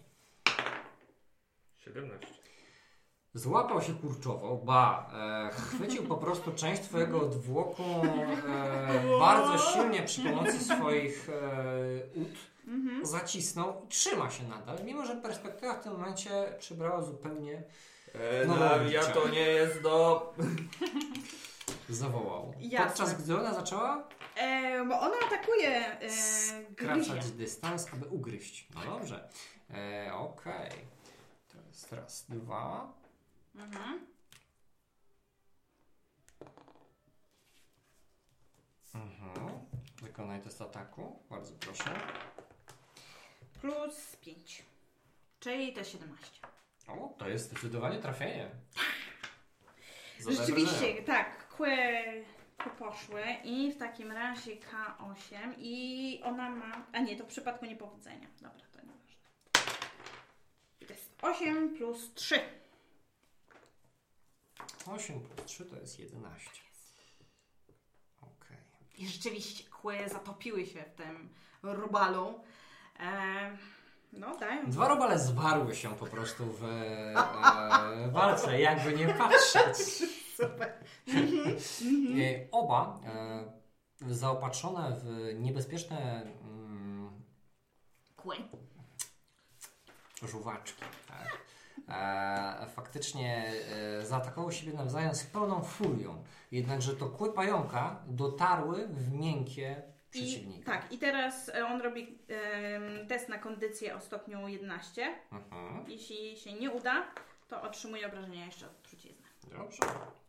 [1.79, 2.27] 17.
[3.36, 10.21] Złapał się kurczowo, ba, e, chwycił po prostu część twojego odwłoku e, bardzo silnie przy
[10.23, 12.29] pomocy swoich e, ud.
[12.67, 13.05] Mhm.
[13.05, 17.63] zacisnął i trzyma się nadal, mimo że perspektywa w tym momencie przybrała zupełnie E,
[18.47, 19.13] No, Naria liczę.
[19.13, 20.34] to nie jest do...
[21.89, 22.54] zawołał.
[22.60, 22.88] Jasne.
[22.88, 27.04] Podczas gdy ona zaczęła E, bo ona atakuje e, gryzie.
[27.06, 28.67] skracać dystans, aby ugryźć.
[28.76, 29.30] No dobrze.
[29.69, 30.71] E, Okej.
[31.52, 32.93] To jest raz, dwa.
[33.56, 34.06] Mhm.
[38.95, 39.49] Mhm.
[40.02, 41.19] Wykonaj test ataku.
[41.30, 41.99] Bardzo proszę.
[43.62, 44.63] Plus 5.
[45.39, 46.39] Czyli te 17.
[46.87, 48.49] O, to jest zdecydowanie trafienie.
[50.19, 51.77] Zadaj Rzeczywiście, tak, kły,
[52.57, 56.85] kły poszły i w takim razie K8 i ona ma...
[56.91, 58.27] A nie, to w przypadku niepowodzenia.
[58.41, 59.23] Dobra, to nieważne.
[60.81, 62.39] I to jest 8 plus 3.
[64.87, 66.49] 8 plus 3 to jest 11.
[68.21, 68.57] Okej.
[68.97, 71.29] I rzeczywiście kły zatopiły się w tym
[71.63, 72.43] robalu.
[72.99, 73.57] E,
[74.17, 74.69] no, dają.
[74.69, 79.78] Dwa robale zwarły się po prostu w e, walce, jakby nie patrzeć.
[80.38, 80.73] Super.
[81.10, 87.12] E, oba e, zaopatrzone w niebezpieczne mm,
[88.15, 88.36] Kły.
[90.23, 90.84] żuwaczki.
[91.08, 91.38] Tak.
[91.89, 93.52] E, faktycznie
[93.99, 96.23] e, zaatakowały siebie nawzajem z pełną furią.
[96.52, 100.71] Jednakże to kły pająka dotarły w miękkie I, przeciwnika.
[100.71, 105.15] tak, i teraz e, on robi em, test na kondycję o stopniu 11.
[105.32, 105.86] Mhm.
[105.91, 107.08] Jeśli się nie uda,
[107.47, 109.28] to otrzymuje obrażenia jeszcze od trucizny.
[109.52, 109.80] Dobrze,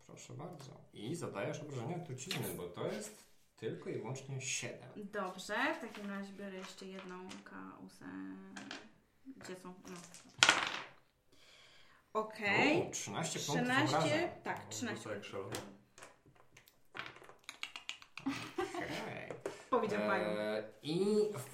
[0.06, 0.70] proszę bardzo.
[0.92, 3.24] I zadajesz obrażenia od trucizny, bo to jest
[3.56, 4.88] tylko i wyłącznie 7.
[4.96, 8.04] Dobrze, w takim razie biorę jeszcze jedną kausę.
[9.36, 9.74] Gdzie są?
[9.88, 9.96] No.
[12.12, 12.88] Okej.
[12.88, 13.86] O, 13 punktów obrażeń.
[14.00, 15.04] 13, tak, 13.
[15.04, 15.56] To jak szalony.
[18.58, 19.30] Okej.
[19.92, 20.24] Panią.
[20.24, 21.06] E, I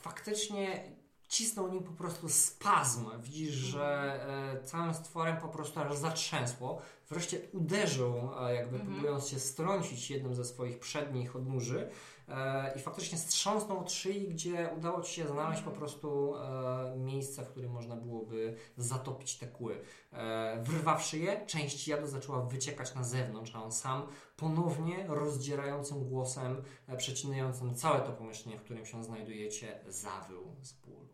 [0.02, 0.82] faktycznie
[1.28, 3.06] cisnął nim po prostu spazm.
[3.22, 4.20] Widzisz, że
[4.62, 6.82] e, całym stworem po prostu aż zatrzęsło.
[7.10, 8.92] Wreszcie uderzył, e, jakby Mhm.
[8.94, 11.90] próbując się strącić jednym ze swoich przednich odnóży.
[12.30, 17.44] E, I faktycznie strząsnął od szyi, gdzie udało ci się znaleźć po prostu e, miejsce,
[17.44, 19.80] w którym można byłoby zatopić te kły.
[20.12, 26.62] E, wyrwawszy je, część jadu zaczęła wyciekać na zewnątrz, a on sam ponownie rozdzierającym głosem
[26.96, 31.08] przecinającym całe to pomieszczenie, w którym się znajdujecie, zawył z bólu.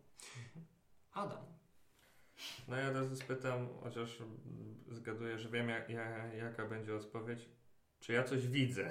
[1.12, 1.45] Adam.
[2.69, 4.23] No ja teraz spytam, chociaż
[4.91, 7.49] zgaduję, że wiem jak, ja- jaka będzie odpowiedź.
[8.01, 8.88] Czy ja coś widzę?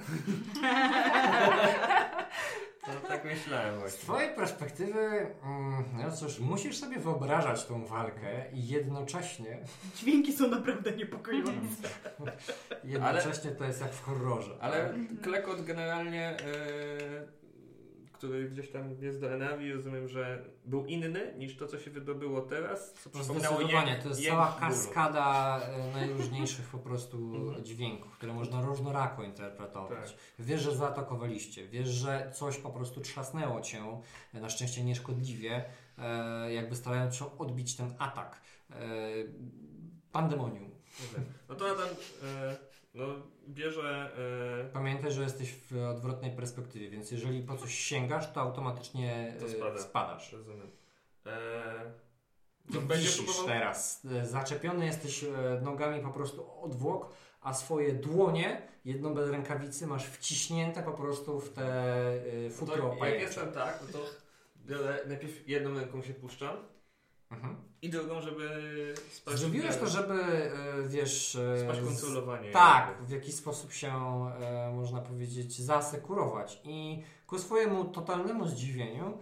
[2.87, 3.99] No tak myślałem Z właśnie.
[3.99, 4.99] Twojej perspektywy,
[5.43, 9.59] mm, no cóż, musisz sobie wyobrażać tą walkę i jednocześnie,
[9.95, 11.89] Dźwięki są naprawdę niepokojące.
[12.83, 14.57] jednocześnie to jest jak w horrorze.
[14.61, 15.21] Ale tak?
[15.21, 17.27] Klekot generalnie, yy,
[18.25, 22.41] który gdzieś tam jest do Enawi, rozumiem, że był inny niż to, co się wydobyło
[22.41, 27.17] teraz, co No przypominało zdecydowanie, to jest cała kaskada e, najróżniejszych po prostu
[27.63, 30.11] dźwięków, które można różnorako interpretować.
[30.11, 30.19] Tak.
[30.39, 33.81] Wiesz, że zaatakowaliście, wiesz, że coś po prostu trzasnęło cię,
[34.33, 35.65] e, na szczęście nieszkodliwie,
[35.97, 38.41] e, jakby starając się odbić ten atak.
[40.11, 40.71] Pandemonium.
[41.49, 41.89] No to Adam
[42.23, 42.55] e,
[42.95, 43.05] no,
[43.47, 44.11] bierze...
[44.67, 49.45] E, Pamiętaj, że jesteś w odwrotnej perspektywie, więc jeżeli po coś sięgasz, to automatycznie To
[49.45, 49.79] e, spada.
[49.79, 50.31] spadasz.
[50.33, 50.71] rozumiem.
[51.25, 51.31] E,
[52.67, 53.45] to To będzie Wisisz próbował...
[53.47, 54.05] teraz.
[54.21, 55.29] E, Zaczepiony jesteś e,
[55.63, 57.09] nogami po prostu odwłok,
[57.41, 61.65] a swoje dłonie, jedną bez rękawicy, masz wciśnięte po prostu w te
[62.45, 64.05] e, futro To, jak jestem tak, no to
[64.65, 66.57] biorę, najpierw jedną ręką się puszczam
[67.31, 67.55] Mhm.
[67.81, 68.49] i drugą, żeby
[69.11, 69.39] spać...
[69.39, 71.35] Zrobiłeś to, żeby, e, wiesz...
[71.35, 72.51] e, Spać kontrolowanie.
[72.51, 76.61] Tak, w jakiś sposób się, e, można powiedzieć, zasekurować.
[76.63, 79.17] I ku swojemu totalnemu zdziwieniu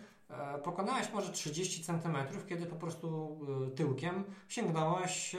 [0.64, 2.18] pokonałeś może 30 cm,
[2.50, 3.38] kiedy po prostu
[3.76, 5.36] tyłkiem sięgnąłeś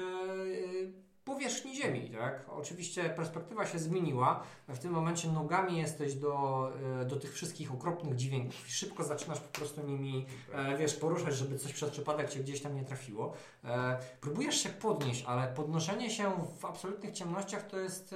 [1.25, 2.11] powierzchni ziemi.
[2.11, 2.45] Tak?
[2.49, 4.43] Oczywiście perspektywa się zmieniła.
[4.69, 9.41] W tym momencie nogami jesteś do, e, do tych wszystkich okropnych dźwięków i szybko zaczynasz
[9.41, 13.35] po prostu nimi e, wiesz, poruszać, żeby coś przez przypadek cię gdzieś tam nie trafiło.
[13.65, 18.15] E, próbujesz się podnieść, ale podnoszenie się w absolutnych ciemnościach to jest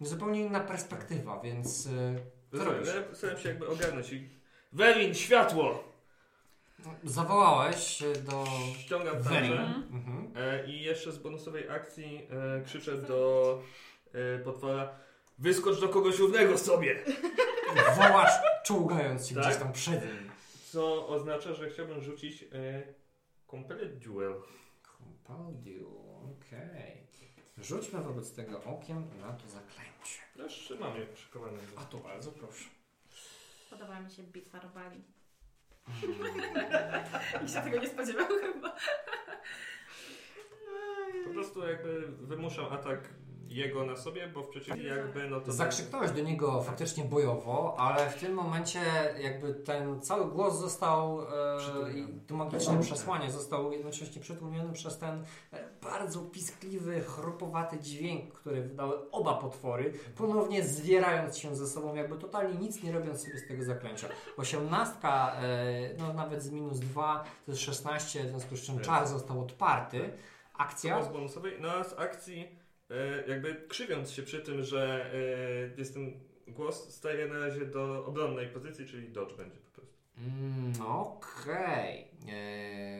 [0.00, 1.88] zupełnie inna perspektywa, więc
[2.56, 2.88] co robisz?
[3.12, 4.40] staram się jakby ogarnąć i...
[4.72, 5.89] Welin, światło!
[7.04, 8.44] Zawołałeś e, do
[8.78, 9.38] Ściągam tarczę
[9.92, 10.32] Mhm.
[10.36, 12.26] e, i jeszcze z bonusowej akcji
[12.58, 13.62] e, krzyczę do
[14.12, 14.98] e, potwora
[15.38, 17.04] Wyskocz do kogoś równego sobie!
[17.96, 18.32] Wołasz,
[18.64, 19.44] czołgając się Tak?
[19.44, 20.30] gdzieś tam przed nim.
[20.70, 22.46] Co oznacza, że chciałbym rzucić e,
[23.50, 24.34] Compelled Duel.
[24.98, 25.84] Compel
[26.24, 27.06] okej.
[27.58, 30.20] Rzućmy wobec tego okiem na to zaklęcie.
[30.36, 31.58] Jeszcze mam je przykowane.
[31.76, 32.64] A to bardzo proszę.
[33.70, 35.04] Podoba mi się bitwa robali.
[37.40, 38.76] Nikt się tego nie spodziewał chyba.
[41.24, 43.08] Po prostu jakby wymuszam atak
[43.50, 45.52] jego na sobie, bo w przeciwieństwie jakby no to...
[45.52, 48.80] Zakrzyknąłeś do niego faktycznie bojowo, ale w tym momencie
[49.20, 51.26] jakby ten cały głos został e,
[51.92, 58.62] i to magiczne przesłanie zostało jednocześnie przytłumione przez ten e, bardzo piskliwy, chrupowaty dźwięk, który
[58.62, 63.48] wydały oba potwory, ponownie zwierając się ze sobą, jakby totalnie nic nie robiąc sobie z
[63.48, 64.08] tego zaklęcia.
[64.36, 68.84] Osiemnastka, e, no nawet z minus dwa, to jest 16, w związku z czym Tak.
[68.84, 70.00] czar został odparty.
[70.60, 71.02] To Akcja.
[71.02, 71.56] z bonusowej.
[71.60, 72.59] No a z akcji
[73.28, 78.48] jakby krzywiąc się przy tym, że e, jest ten głos, staje na razie do obronnej
[78.48, 79.96] pozycji, czyli dodge będzie po prostu.
[80.18, 82.08] Mm, Okej.
[82.28, 82.90] Eee,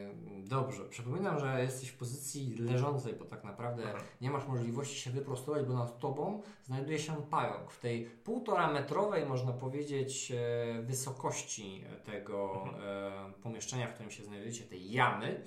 [0.51, 0.85] Dobrze.
[0.85, 4.05] Przypominam, że jesteś w pozycji leżącej, bo tak naprawdę Aha.
[4.21, 7.71] nie masz możliwości się wyprostować, bo nad tobą znajduje się pająk.
[7.71, 14.65] W tej półtora metrowej, można powiedzieć, e, wysokości tego e, pomieszczenia, w którym się znajdujecie,
[14.65, 15.45] tej jamy.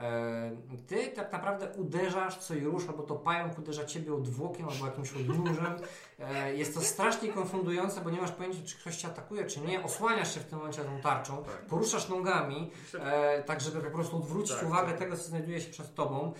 [0.00, 4.86] E, Ty tak naprawdę uderzasz co i rusza, bo to pająk uderza ciebie odwłokiem albo
[4.86, 5.76] jakimś odnóżem.
[6.18, 9.82] E, Jest to strasznie konfundujące, bo nie masz pojęcia, czy ktoś cię atakuje, czy nie.
[9.84, 11.66] Osłaniasz się w tym momencie tą tarczą, Tak.
[11.66, 12.70] poruszasz nogami,
[13.00, 14.98] e, tak żeby po prostu odwrócić Tak, uwagę tak.
[14.98, 16.32] tego, co znajduje się przed tobą.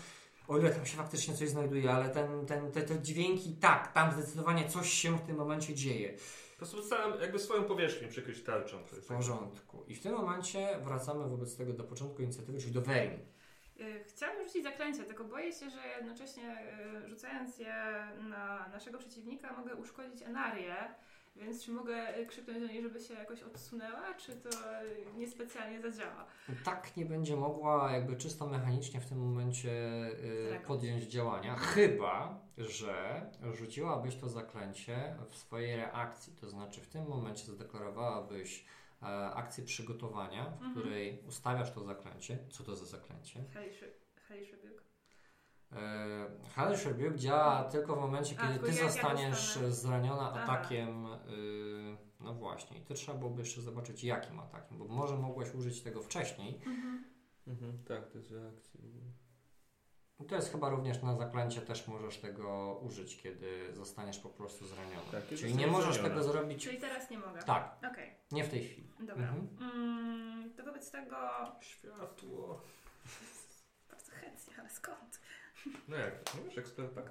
[0.49, 4.13] O ile tam się faktycznie coś znajduje, ale ten, ten, te, te dźwięki, tak, tam
[4.13, 6.15] zdecydowanie coś się w tym momencie dzieje.
[6.59, 8.77] Po prostu jakby swoją powierzchnię przykryć tarczą.
[8.87, 9.85] W jest porządku.
[9.89, 13.19] I w tym momencie wracamy wobec tego do początku inicjatywy, czyli do Verin.
[13.81, 16.57] Y, Chciałabym rzucić zaklęcie, tylko boję się, że jednocześnie
[17.05, 17.75] y, rzucając je
[18.29, 20.75] na naszego przeciwnika mogę uszkodzić Enarię,
[21.37, 24.49] więc czy mogę y, krzyknąć do niej, żeby się jakoś odsunęła, czy to
[25.17, 26.27] niespecjalnie zadziała?
[26.65, 29.73] Tak nie będzie mogła jakby czysto mechanicznie w tym momencie
[30.67, 36.33] podjąć działania, chyba, że rzuciłabyś to zaklęcie w swojej reakcji.
[36.41, 38.65] To znaczy w tym momencie zadeklarowałabyś
[39.35, 40.71] akcję przygotowania, w Mhm.
[40.73, 42.39] której ustawiasz to zaklęcie.
[42.51, 43.45] Co to za zaklęcie?
[43.53, 44.85] Hellish Rebuke.
[45.73, 49.73] E, Hellish Rebuke działa tylko w momencie, A, kiedy tylko ty ja zostaniesz dostanę.
[49.73, 50.43] zraniona Aha.
[50.43, 51.07] atakiem.
[51.07, 55.83] y, no właśnie, i to trzeba byłoby jeszcze zobaczyć, jakim atakiem, bo może mogłaś użyć
[55.83, 56.61] tego wcześniej.
[57.47, 58.81] Mhm, tak, to jest reakcja.
[60.25, 64.67] I To jest chyba również na zaklęcie też możesz tego użyć, kiedy zostaniesz po prostu
[64.67, 65.07] zraniony.
[65.13, 66.65] Tak, Czyli nie możesz tego zrobić.
[66.65, 67.43] Czyli teraz nie mogę.
[67.43, 68.89] Tak, Okej, nie w tej chwili.
[69.01, 69.29] dobra.
[69.29, 69.49] Mhm.
[69.75, 71.17] Mm, to wobec tego
[71.61, 72.61] Światło.
[73.91, 75.21] bardzo chętnie, ale skąd?
[75.89, 77.11] No jak, nie masz ekspert paka?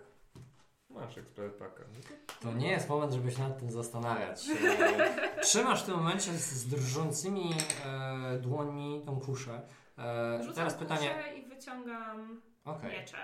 [0.90, 1.84] Masz ekspert paka.
[2.44, 4.46] No to nie jest moment, żeby się nad tym zastanawiać.
[5.38, 7.52] E, Trzymasz w tym momencie z, drżącymi
[7.86, 9.62] e, dłońmi tą kuszę.
[9.98, 11.10] E, teraz pytanie.
[11.16, 12.92] kuszę i wyciągam Okej.
[12.92, 13.18] miecze.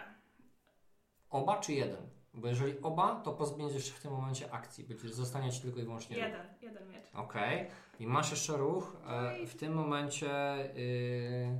[1.29, 2.09] Oba czy jeden?
[2.33, 4.83] Bo jeżeli oba, to pozbędziesz się w tym momencie akcji.
[4.83, 6.25] Będzie, zostanie ci tylko i wyłącznie ruch.
[6.25, 7.05] Jeden, jeden miecz.
[7.13, 7.67] Okej.
[7.99, 8.97] I masz jeszcze ruch.
[9.07, 11.59] E, w tym momencie y,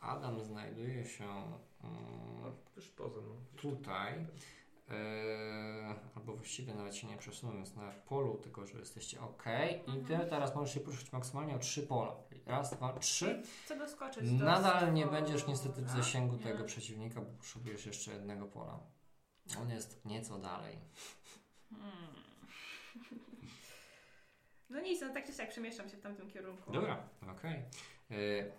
[0.00, 3.60] Adam znajduje się No, mm, już poza, no.
[3.60, 4.26] tutaj.
[4.90, 9.44] E, albo właściwie nawet się nie przesunął, więc na polu, tylko że jesteście ok.
[9.86, 12.16] I ty teraz możesz się poruszyć maksymalnie o trzy pola.
[12.46, 13.42] Raz, dwa, trzy.
[13.64, 18.46] Chcę doskoczyć do Nadal nie będziesz niestety w zasięgu tego przeciwnika, bo potrzebujesz jeszcze jednego
[18.46, 18.80] pola.
[19.62, 20.78] On jest nieco dalej.
[21.70, 22.16] Hmm.
[24.70, 26.72] No nic, no tak czy siak przemieszczam się w tamtym kierunku.
[26.72, 27.62] Dobra, okej.
[28.10, 28.52] Y,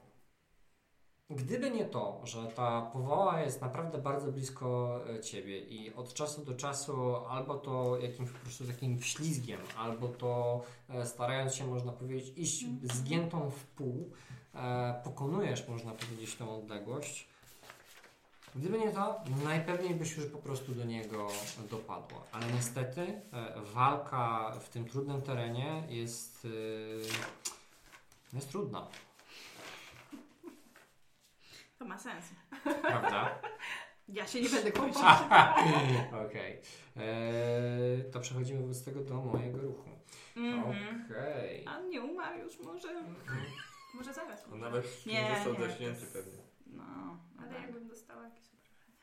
[1.30, 6.46] Gdyby nie to, że ta powoła jest naprawdę bardzo blisko e, ciebie i od czasu
[6.46, 11.92] do czasu albo to jakimś po prostu takim wślizgiem, albo to e, starając się, można
[11.92, 14.12] powiedzieć, iść zgiętą w pół,
[14.56, 17.28] e, pokonujesz, można powiedzieć, tą odległość.
[18.56, 21.28] Gdyby nie to, najpewniej byś już po prostu do niego
[21.70, 22.24] dopadła.
[22.32, 23.22] Ale niestety
[23.74, 26.48] walka w tym trudnym terenie jest,
[28.34, 28.88] jest trudna,
[31.80, 32.26] To ma sens.
[32.82, 33.40] prawda?
[34.08, 34.98] Ja się nie będę kłócić.
[36.28, 36.62] Okej.
[36.98, 39.90] Eee, To przechodzimy wobec tego do mojego ruchu.
[40.36, 41.06] Mhm.
[41.06, 41.66] Okej.
[41.68, 43.04] A nie umarł już może?
[43.94, 44.46] Może zaraz.
[44.54, 46.44] On nawet Nie, nie, został to jest- pewnie.
[46.68, 47.18] No.
[47.40, 47.62] Ale tak.
[47.62, 48.98] jakbym dostała jakieś obrażenia.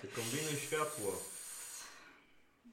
[0.00, 1.12] Ty kombinuj światło.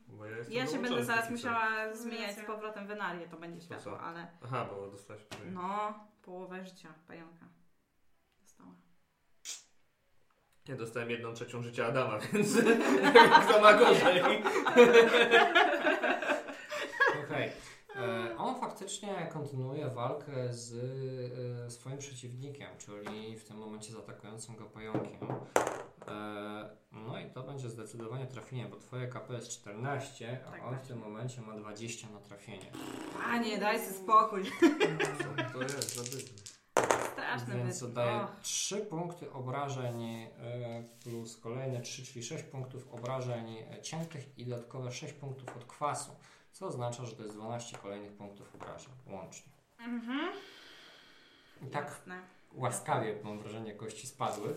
[0.08, 4.28] Bo ja Ja się będę zaraz musiała zmieniać z powrotem Wenarię, to będzie światło, ale
[4.44, 5.22] Aha, bo dostałaś
[5.52, 7.46] no, połowę życia pająka
[8.42, 8.70] dostała.
[10.68, 12.58] Ja dostałem jedną trzecią życia Adama, więc
[13.48, 14.22] kto ma gorzej.
[17.26, 17.52] Okej.
[17.96, 20.74] E, On faktycznie kontynuuje walkę z
[21.68, 25.32] e, swoim przeciwnikiem, czyli w tym momencie z atakującym go pająkiem.
[26.08, 30.68] E, No i to będzie zdecydowanie trafienie, bo twoje KP jest 14, a Tak, on
[30.68, 30.88] w właśnie.
[30.88, 32.72] tym momencie ma 20 na trafienie.
[33.24, 34.44] Panie, daj sobie spokój.
[35.54, 36.63] To jest zabawne.
[37.40, 37.90] Straszne Więc być.
[37.90, 38.40] dodaję Och.
[38.42, 40.30] 3 punkty obrażeń e,
[41.04, 46.12] plus kolejne 3, czyli 6 punktów obrażeń ciętych i dodatkowe 6 punktów od kwasu,
[46.52, 49.52] co oznacza, że to jest 12 kolejnych punktów obrażeń łącznie.
[49.80, 50.34] Mhm.
[51.62, 52.22] I tak Jasne.
[52.56, 54.50] Łaskawie, mam wrażenie, kości spadły.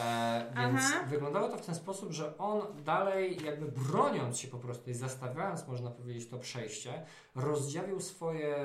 [0.00, 1.04] E, więc Aha.
[1.08, 5.68] wyglądało to w ten sposób, że on dalej, jakby broniąc się po prostu i zastawiając,
[5.68, 8.56] można powiedzieć, to przejście, rozdziawił swoje,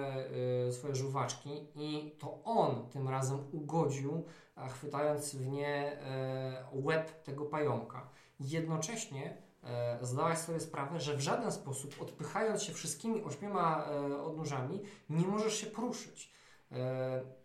[0.69, 4.25] y, swoje żuwaczki i to on tym razem ugodził,
[4.55, 8.09] a chwytając w nie e, łeb tego pająka.
[8.39, 14.81] Jednocześnie e, zdałaś sobie sprawę, że w żaden sposób, odpychając się wszystkimi ośmioma e, odnóżami,
[15.09, 16.33] nie możesz się poruszyć.
[16.71, 17.40] E,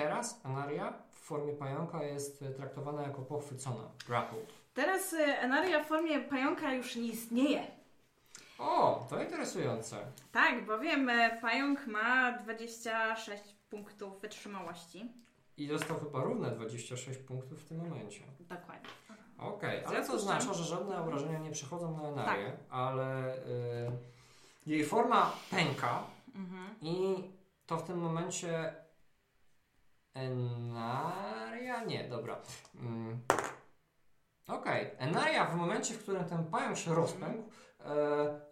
[0.00, 4.52] Teraz Anaria w formie pająka jest e, traktowana jako pochwycona, grappled.
[4.74, 7.66] Teraz y, Enaria w formie pająka już nie istnieje.
[8.58, 9.96] O, to interesujące.
[10.32, 15.12] Tak, bo wiem, e, pająk ma 26 punktów wytrzymałości.
[15.56, 18.20] I dostał chyba równe 26 punktów w tym momencie.
[18.40, 18.88] Dokładnie.
[19.38, 22.56] Okej, W ale to oznacza, że żadne obrażenia nie przechodzą na Enarię, Tak.
[22.70, 23.40] ale y,
[24.66, 26.02] jej forma pęka
[26.34, 26.74] Mhm.
[26.82, 27.14] i
[27.66, 28.74] to w tym momencie
[30.14, 31.84] Enaria?
[31.84, 32.40] Nie, dobra.
[32.74, 33.20] Mm.
[34.46, 37.50] Okej, Enaria w momencie, w którym ten pająk się rozpękł,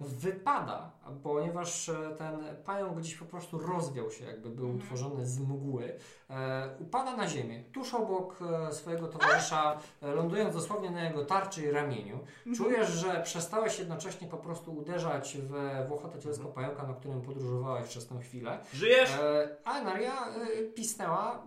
[0.01, 0.91] wypada,
[1.23, 4.83] ponieważ e, ten pająk gdzieś po prostu rozwiał się, jakby był Mhm.
[4.83, 5.99] utworzony z mgły.
[6.31, 11.63] E, upada na ziemię, tuż obok e, swojego towarzysza, e, lądując dosłownie na jego tarczy
[11.63, 12.19] i ramieniu.
[12.57, 18.19] Czujesz, że przestałeś jednocześnie po prostu uderzać we włochotocielskiego pająka, na którym podróżowałeś przez tę
[18.21, 18.59] chwilę.
[18.75, 19.11] Żyjesz?
[19.11, 21.43] E, a Naria e, pisnęła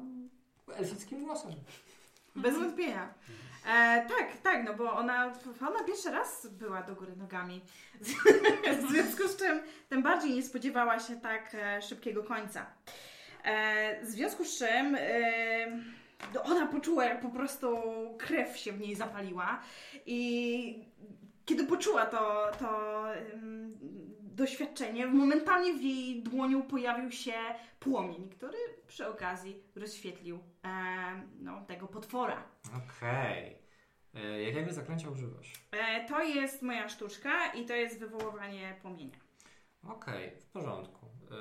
[0.75, 1.51] elfickim głosem.
[2.35, 3.13] Bez wątpienia.
[3.65, 5.33] E, tak, tak, no bo ona,
[5.67, 7.61] ona pierwszy raz była do góry nogami.
[8.81, 9.59] w związku z czym
[9.89, 12.65] tym bardziej nie spodziewała się tak e, szybkiego końca.
[13.43, 14.99] E, w związku z czym e,
[16.33, 17.77] no ona poczuła, jak po prostu
[18.17, 19.59] krew się w niej zapaliła
[20.05, 20.85] i
[21.45, 23.03] kiedy poczuła to, to
[24.35, 27.33] doświadczenie, momentalnie w jej dłoniu pojawił się
[27.79, 28.57] płomień, który
[28.87, 30.69] przy okazji rozświetlił e,
[31.39, 32.43] no, tego potwora.
[32.77, 33.57] Okej.
[34.13, 35.53] E, Jakiego zaklęcia używasz?
[35.71, 39.17] E, to jest moja sztuczka i to jest wywoływanie płomienia.
[39.83, 41.05] Okej, w porządku.
[41.05, 41.35] E,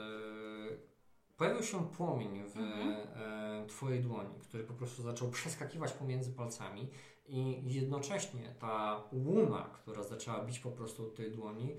[1.36, 3.68] pojawił się płomień w Mhm.
[3.68, 6.88] Twojej dłoni, który po prostu zaczął przeskakiwać pomiędzy palcami
[7.26, 11.76] i jednocześnie ta łuna, która zaczęła bić po prostu od tej dłoni,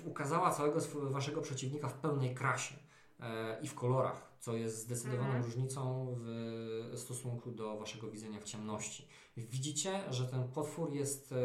[0.00, 0.80] ukazała całego
[1.10, 2.74] Waszego przeciwnika w pełnej krasie.
[3.20, 5.44] e, i w kolorach, co jest zdecydowaną Mhm.
[5.44, 9.08] różnicą w stosunku do waszego widzenia w ciemności.
[9.36, 11.36] Widzicie, że ten potwór jest e,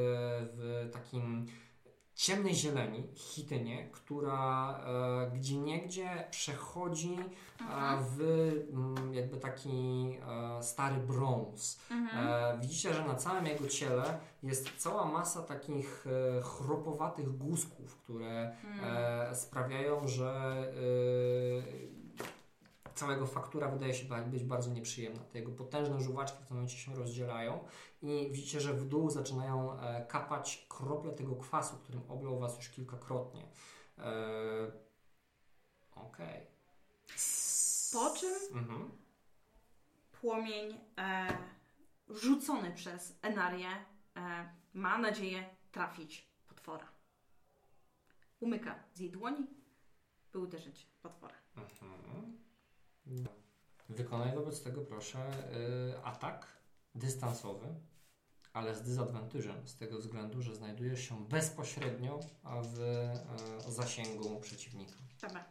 [0.54, 1.45] w takim
[2.20, 8.03] ciemnej zieleni, chitynie, która e, gdzie niegdzie przechodzi e, Mhm.
[8.03, 8.22] w
[8.74, 10.17] mm, jakby taki
[10.59, 11.80] e, stary brąz.
[11.91, 12.28] Mhm.
[12.28, 16.05] E, widzicie, że na całym jego ciele jest cała masa takich
[16.38, 18.95] e, chropowatych guzków, które Mhm.
[19.32, 20.63] e, sprawiają, że
[23.00, 25.20] całego faktura wydaje się być bardzo nieprzyjemna.
[25.24, 27.64] Te jego potężne żuwaczki w tym momencie się rozdzielają
[28.02, 32.70] i widzicie, że w dół zaczynają e, kapać krople tego kwasu, którym oblał was już
[32.70, 33.47] kilkakrotnie.
[33.97, 34.72] E,
[35.95, 36.47] Okej.
[37.16, 38.58] S- Po czym?
[38.58, 38.91] Mhm.
[40.22, 41.38] Płomień e,
[42.10, 43.70] rzucony przez Enarię
[44.16, 46.88] e, ma nadzieję trafić potwora.
[48.39, 49.47] Umyka z jej dłoni,
[50.34, 51.36] by uderzyć potwora.
[51.58, 52.38] Mhm.
[53.89, 55.20] Wykonaj wobec tego proszę
[55.95, 56.47] y, atak
[56.95, 57.68] dystansowy,
[58.53, 62.20] ale z dysadvantage'em, z tego względu, że znajdujesz się bezpośrednio
[62.64, 62.80] w
[63.68, 64.95] y, zasięgu przeciwnika.
[65.22, 65.45] Dobra.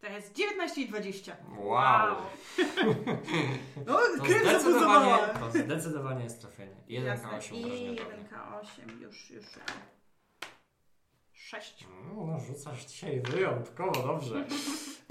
[0.00, 1.36] To jest 19 i 20.
[3.86, 6.76] No, To krew zdecydowanie, to zdecydowanie jest trafienie.
[6.88, 7.28] 1 Jasne.
[7.28, 9.76] K8 I obrażenia 1K8 już, już szukam.
[11.48, 11.84] 6.
[11.84, 14.44] Mm, No, rzucasz dzisiaj wyjątkowo dobrze.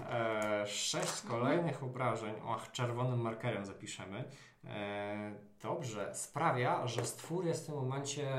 [0.09, 2.35] E, sześć kolejnych obrażeń.
[2.45, 4.23] Och, czerwonym markerem zapiszemy.
[4.65, 6.15] E, dobrze.
[6.15, 8.29] Sprawia, że stwór jest w tym momencie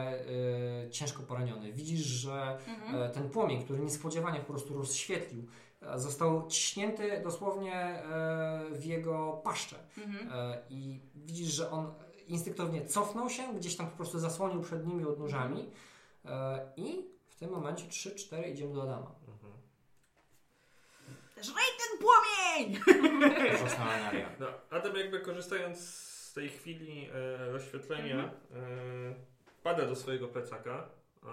[0.86, 1.72] e, ciężko poraniony.
[1.72, 3.02] Widzisz, że Mhm.
[3.02, 5.46] e, ten płomień, który niespodziewanie po prostu rozświetlił,
[5.82, 8.02] e, został ciśnięty dosłownie e,
[8.72, 9.76] w jego paszczę.
[9.98, 10.28] Mhm.
[10.70, 11.94] I widzisz, że on
[12.28, 15.70] instynktownie cofnął się, gdzieś tam po prostu zasłonił przed nimi odnóżami.
[16.76, 19.10] I w tym momencie 3-4 idziemy do Adama.
[19.28, 19.52] Mhm.
[21.42, 22.80] Żrej ten płomień!
[24.40, 29.12] No, Adam jakby korzystając z tej chwili e, rozświetlenia Mhm.
[29.12, 29.14] e,
[29.62, 30.88] pada do swojego plecaka.
[31.24, 31.28] E,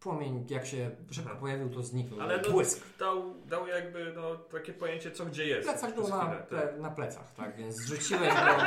[0.00, 1.40] Płomień, jak się szybko Aha.
[1.40, 2.20] pojawił, to zniknął.
[2.20, 2.98] ale no, Błysk.
[2.98, 5.68] dał, dał jakby no, takie pojęcie, co gdzie jest.
[5.68, 6.46] Plecak był na, tak.
[6.48, 8.40] ple, na plecach, tak, więc zrzuciłeś go.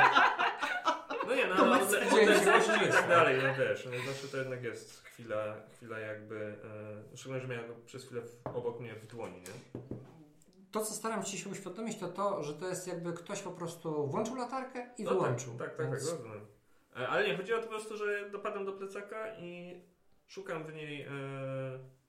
[1.28, 2.12] No nie, no, To no, ma sens.
[2.12, 2.92] i Dzięki.
[2.92, 6.56] tak dalej, no wiesz, no, zawsze to jednak jest chwila, chwila jakby,
[7.12, 9.80] e, szczególnie, że miałem go przez chwilę w, obok mnie w dłoni, nie?
[10.72, 14.06] To, co staram się się uświadomić, to to, że to jest jakby ktoś po prostu
[14.06, 15.52] włączył latarkę i No wyłączył.
[15.58, 16.46] Tak, tak, tak, Więc tak rozumiem.
[16.96, 19.80] E, Ale nie, chodziło po prostu, że dopadam do plecaka i
[20.26, 21.08] szukam w niej e,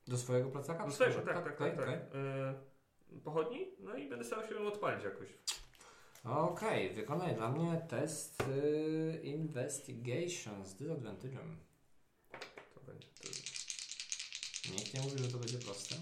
[0.07, 0.86] Do swojego plecaka?
[0.86, 1.93] do swojego, tak, tak, tak, tak, okej.
[1.95, 2.53] E,
[3.24, 5.28] pochodni, no i będę starał się ją odpalić jakoś.
[6.24, 11.55] Okej, wykonaj dla mnie test y, Investigation z disadvantage'em.
[12.74, 13.30] To będzie to.
[14.72, 15.95] Nikt nie mówi, że to będzie proste.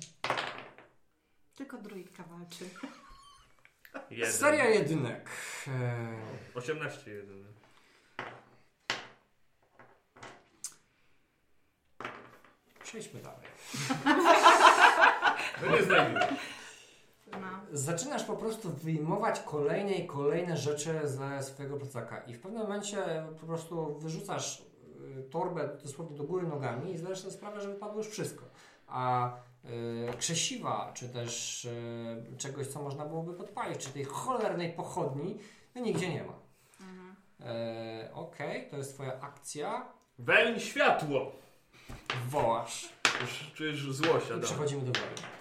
[1.55, 2.69] Tylko druidka walczy.
[4.09, 4.33] Jeden.
[4.33, 5.29] Seria jedynek.
[5.67, 7.57] Eee, 18 jedyny.
[12.87, 13.47] przejdźmy dalej.
[15.61, 16.27] No nie znajduję.
[17.31, 17.47] No.
[17.71, 22.97] Zaczynasz po prostu wyjmować kolejne i kolejne rzeczy ze swojego plecaka i w pewnym momencie
[23.39, 24.63] po prostu wyrzucasz
[25.19, 28.45] y, torbę dosłownie do góry nogami i zdajesz sobie sprawę, że wypadło już wszystko.
[28.87, 29.31] A
[29.65, 35.37] y, krzesiwa, czy też y, czegoś, co można byłoby podpalić, czy tej cholernej pochodni,
[35.75, 36.33] no nigdzie nie ma.
[36.81, 37.15] Mhm.
[37.39, 39.85] E, Okej, to jest twoja akcja.
[40.19, 41.31] Wełń światło!
[42.29, 42.89] Wołasz
[43.21, 44.41] Już czujesz złość, i Adam.
[44.41, 45.36] przechodzimy do woli.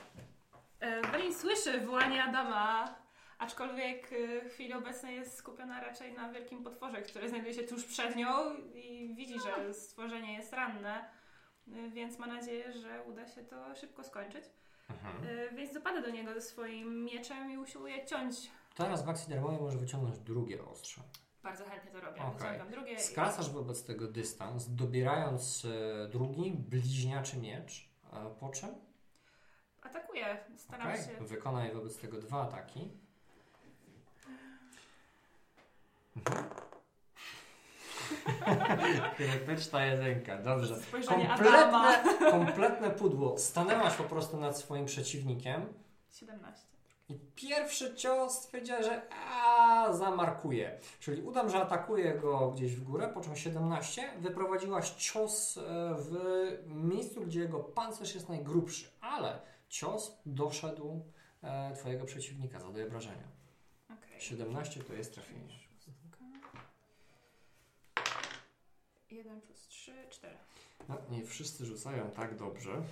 [1.12, 2.94] Belin słyszy wołanie Adama,
[3.38, 7.84] aczkolwiek e, w chwili obecnej jest skupiona raczej na wielkim potworze, który znajduje się tuż
[7.84, 11.10] przed nią i widzi, że stworzenie jest ranne,
[11.68, 14.44] e, więc ma nadzieję, że uda się to szybko skończyć.
[14.90, 15.16] Mhm.
[15.52, 18.36] E, Więc dopada do niego swoim mieczem i usiłuje ciąć.
[18.74, 21.00] Teraz w akcji darmowej może wyciągnąć drugie ostrze.
[21.42, 22.20] Bardzo chętnie to robię.
[22.38, 22.92] Wyciągam drugie.
[22.92, 25.66] i- Skracasz wobec tego dystans, dobierając
[26.12, 27.88] drugi, bliźniaczy miecz.
[28.40, 28.68] Po czym?
[29.86, 30.38] Atakuję.
[30.56, 31.24] Staram Okej, się.
[31.24, 32.90] Wykonaj wobec tego dwa ataki.
[36.16, 36.44] Mhm.
[39.16, 40.76] Krytyczna jedynka, dobrze.
[40.80, 41.26] Spojrzenie.
[41.26, 43.38] Kompletne, kompletne pudło.
[43.38, 45.74] Stanęłaś po prostu nad swoim przeciwnikiem
[46.10, 46.66] 17.
[47.08, 50.78] i pierwszy cios stwierdziła, że a, zamarkuje.
[51.00, 55.62] Czyli udam, że atakuje go gdzieś w górę, po czym 17 wyprowadziłaś cios e,
[55.98, 56.12] w
[56.66, 59.40] miejscu, gdzie jego pancerz jest najgrubszy, ale
[59.76, 61.04] cios doszedł
[61.42, 63.28] e, twojego przeciwnika, zadaje obrażenia.
[63.84, 64.20] Okej.
[64.20, 65.56] 17 to jest trafienie.
[69.10, 70.36] 1 plus 3, 4.
[70.88, 72.82] No, nie wszyscy rzucają tak dobrze.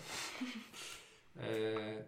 [1.37, 2.05] E,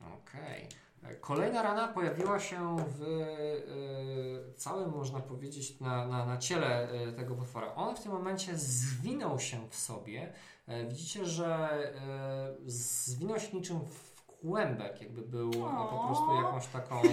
[0.00, 0.68] Okej.
[1.02, 7.12] E, Kolejna rana pojawiła się w e, całym, można powiedzieć, na, na, na ciele e,
[7.12, 7.74] tego potwora.
[7.74, 10.32] On w tym momencie zwinął się w sobie.
[10.66, 11.46] E, widzicie, że
[11.94, 17.02] e, zwinął się niczym w kłębek, jakby był e, po prostu jakąś taką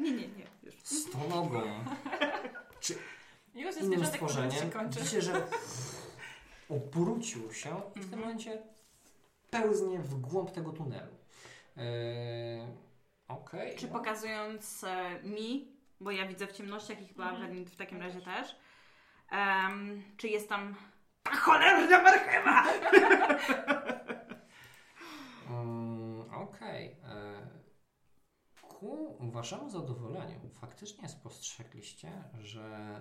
[0.00, 0.46] Nie, nie, nie.
[0.62, 0.74] Już.
[0.74, 1.62] stonogą,
[2.80, 2.94] czy
[3.54, 4.70] Już jest innym stworzeniem.
[4.90, 5.46] Widzicie, że
[6.70, 8.20] obrócił się i w tym Mhm.
[8.22, 8.62] momencie
[9.50, 11.12] pełznie w głąb tego tunelu.
[11.76, 12.66] Eee,
[13.28, 13.76] Okej.
[13.76, 13.92] Czy no.
[13.92, 17.48] pokazując e, mi, bo ja widzę w ciemnościach i chyba Mhm.
[17.50, 18.56] Wenit w takim razie też,
[19.30, 20.74] em, czy jest tam
[21.22, 22.64] ta cholerna marchewa?
[25.50, 26.96] Mm, Okej.
[27.04, 27.48] E,
[28.62, 33.00] Ku waszemu zadowoleniu faktycznie spostrzegliście, że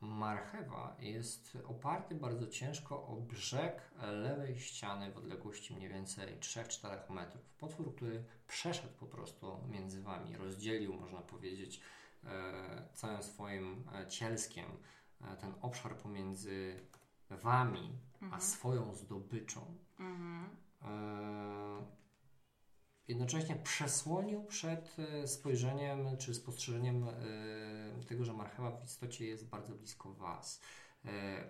[0.00, 7.42] marchewa jest oparty bardzo ciężko o brzeg lewej ściany w odległości mniej więcej 3-4 metrów.
[7.58, 11.80] Potwór, który przeszedł po prostu między wami, rozdzielił, można powiedzieć,
[12.24, 14.66] e, całym swoim e, cielskiem
[15.40, 16.86] ten obszar pomiędzy
[17.30, 18.42] wami a Mhm.
[18.42, 19.60] swoją zdobyczą.
[20.00, 20.56] Mhm.
[20.82, 21.86] E,
[23.08, 27.14] jednocześnie przesłonił przed e, spojrzeniem czy spostrzeżeniem e,
[28.08, 30.60] tego, że marchewa w istocie jest bardzo blisko Was.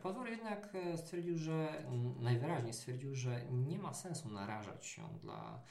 [0.03, 1.85] Potwór jednak stwierdził, że
[2.18, 5.62] najwyraźniej stwierdził, że nie ma sensu narażać się dla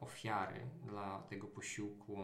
[0.00, 2.16] ofiary, dla tego posiłku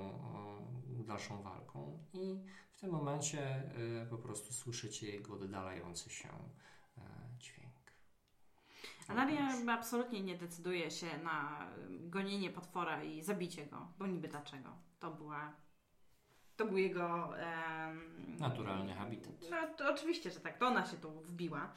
[0.88, 3.72] dalszą walką i w tym momencie
[4.10, 6.28] po prostu słyszycie jego oddalający się.
[9.08, 14.68] Alaria absolutnie nie decyduje się na gonienie potwora i zabicie go, bo niby dlaczego.
[15.00, 15.52] To była.
[16.56, 17.38] To był jego.
[17.38, 19.32] em, Naturalny habitat.
[19.50, 20.58] No, to oczywiście, że tak.
[20.58, 21.72] To ona się tu wbiła.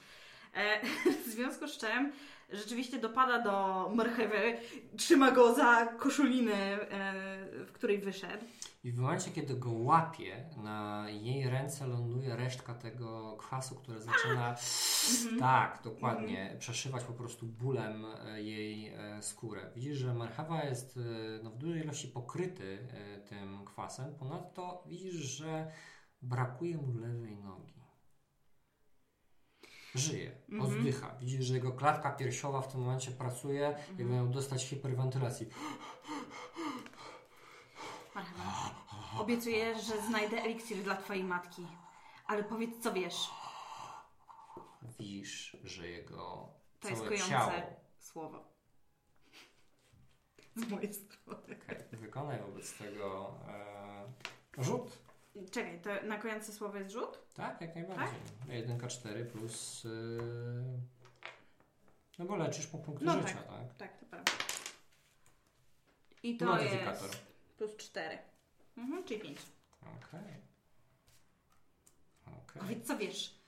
[0.53, 0.81] E,
[1.25, 2.11] w związku z czym
[2.49, 4.57] rzeczywiście dopada do marchewy,
[4.97, 6.85] trzyma go za koszulinę, e,
[7.65, 8.45] w której wyszedł.
[8.83, 14.55] I w momencie, kiedy go łapie, na jej ręce ląduje resztka tego kwasu, które zaczyna,
[15.39, 19.71] tak, dokładnie, przeszywać po prostu bólem e, jej e, skórę.
[19.75, 22.87] Widzisz, że marchawa jest e, no, w dużej ilości pokryty
[23.29, 24.15] tym kwasem.
[24.15, 25.71] Ponadto widzisz, że
[26.21, 27.81] brakuje mu lewej nogi.
[29.95, 30.61] Żyje, Mhm.
[30.71, 31.15] oddycha.
[31.19, 35.47] Widzisz, że jego klatka piersiowa w tym momencie pracuje, jakby miał dostać hiperwentylacji.
[38.15, 38.43] Marchewa.
[39.21, 41.67] Obiecuję, że znajdę eliksir dla twojej matki.
[42.27, 43.29] Ale powiedz, co wiesz.
[44.99, 46.49] Widzisz, że jego
[46.79, 48.43] To całe jest ciało kojące słowo.
[50.55, 51.57] Z mojej strony.
[51.65, 53.35] Okej, Wykonaj wobec tego
[54.57, 54.97] e, rzut.
[55.51, 57.19] Czekaj, to na kojące słowo jest rzut?
[57.33, 58.19] Tak, jak najbardziej.
[58.47, 59.85] Jedynka 4 plus.
[59.85, 59.89] y,
[62.19, 63.47] no bo leczysz po punktu No życia, tak.
[63.47, 63.73] tak?
[63.77, 64.31] Tak, to prawda.
[66.23, 67.07] I to Modyfikator.
[67.09, 67.21] jest
[67.57, 68.17] plus 4.
[68.77, 69.39] Mhm, czyli 5.
[69.81, 70.35] Okej.
[72.27, 72.61] Okej.
[72.61, 73.41] Powiedz, co wiesz.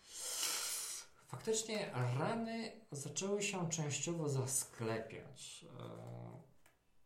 [1.27, 5.65] Faktycznie rany zaczęły się częściowo zasklepiać.
[5.79, 6.41] e,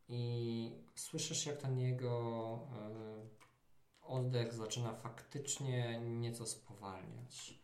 [0.09, 7.59] I słyszysz, jak ten jego e, oddech zaczyna faktycznie nieco spowalniać.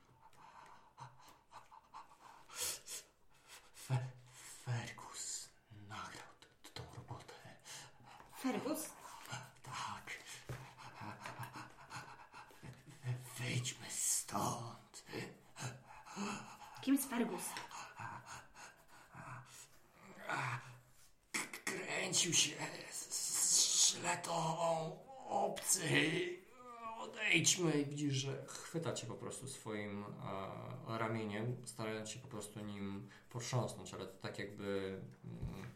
[3.76, 3.98] Fe,
[4.66, 5.50] Fergus
[5.88, 6.34] nagrał
[6.74, 7.34] tą robotę.
[8.42, 8.90] Fergus?
[9.64, 10.12] Tak.
[13.40, 13.90] Wyjdźmy
[14.42, 15.06] stąd.
[16.82, 17.44] Kim jest Fergus?
[21.66, 22.56] Kręcił się
[22.92, 24.34] z- z szletą
[25.28, 25.90] obcy.
[27.00, 30.06] Odejdźmy i widzisz, że chwyta cię po prostu swoim
[30.88, 35.68] e, ramieniem, starając się po prostu nim potrząsnąć, ale to tak jakby, mm,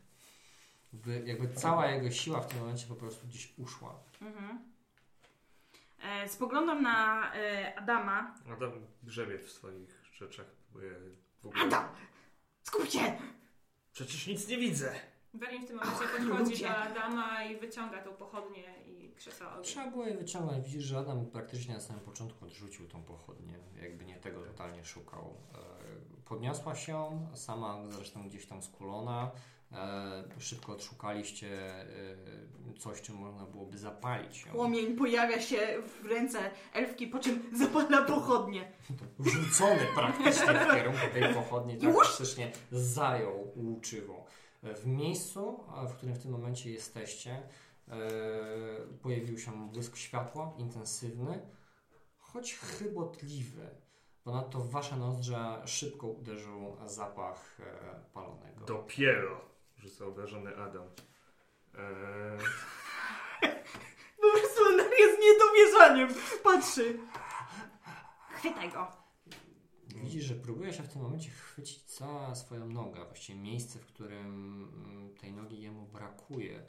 [0.94, 4.00] jakby, jakby cała jego siła w tym momencie po prostu gdzieś uszła.
[4.22, 4.77] Mhm.
[6.04, 8.36] E, spoglądam na e, Adama.
[8.54, 8.72] Adam
[9.04, 10.46] grzebie w swoich rzeczach.
[10.46, 10.92] próbuje
[11.44, 11.64] W ogóle...
[11.64, 11.86] Adam!
[12.64, 13.18] Skup się!
[13.94, 14.96] Przecież nic nie widzę.
[15.34, 16.68] Welin w tym momencie podchodzi ludzie.
[16.68, 19.64] do Adama i wyciąga tą pochodnię i krzesła ogień.
[19.64, 20.66] Trzeba było je wyciągnąć.
[20.66, 23.54] Widzisz, że Adam praktycznie na samym początku odrzucił tą pochodnię.
[23.82, 25.34] Jakby nie tego totalnie szukał.
[25.54, 25.58] E,
[26.26, 29.32] Podniosła się, sama zresztą gdzieś tam skulona.
[29.72, 31.86] E, Szybko odszukaliście e,
[32.80, 34.44] coś, czym można byłoby zapalić.
[34.44, 35.58] Płomień pojawia się
[36.02, 36.40] w ręce
[36.74, 38.72] elfki, po czym zapala pochodnie.
[39.20, 44.26] Rzucony praktycznie w kierunku tej pochodni, tak praktycznie zajął łuczywo.
[44.64, 47.44] W miejscu, w którym w tym momencie jesteście,
[47.88, 48.00] e,
[49.02, 51.42] pojawił się błysk światła, intensywny,
[52.18, 53.70] choć chybotliwy.
[54.24, 57.58] Ponadto w wasze nozdrza szybko uderzył zapach
[58.14, 58.66] palonego.
[58.66, 59.57] Dopiero
[59.88, 60.88] rzuca obrażony Adam.
[61.76, 62.40] Eee,
[64.22, 66.10] Po prostu on jest niedowierzaniem.
[66.44, 67.00] Patrzy.
[68.32, 68.88] Chwytaj go.
[69.88, 74.26] Widzisz, że próbuje się w tym momencie chwycić za swoją nogę, właściwie miejsce, w którym
[74.86, 76.64] mm, tej nogi jemu brakuje.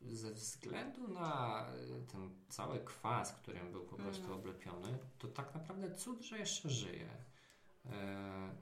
[0.00, 1.66] Ze względu na
[2.02, 4.38] y, ten cały kwas, którym był po prostu Mhm.
[4.40, 7.08] oblepiony, to tak naprawdę cud, że jeszcze żyje.
[7.86, 8.54] E,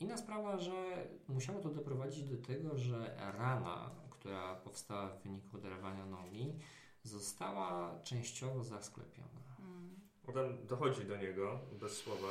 [0.00, 6.06] Inna sprawa, że musiało to doprowadzić do tego, że rana, która powstała w wyniku oderwania
[6.06, 6.58] nogi,
[7.02, 9.40] została częściowo zasklepiona.
[9.58, 10.00] Mm.
[10.28, 12.28] Adam dochodzi do niego bez słowa.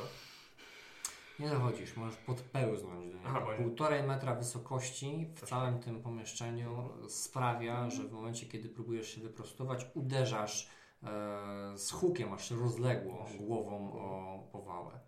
[1.38, 3.28] Nie dochodzisz, możesz podpełznąć do niego.
[3.28, 9.20] Aha, Półtorej metra wysokości w całym tym pomieszczeniu sprawia, że w momencie, kiedy próbujesz się
[9.20, 10.70] wyprostować, uderzasz
[11.02, 15.00] e, z hukiem, aż rozległo głową o powałę.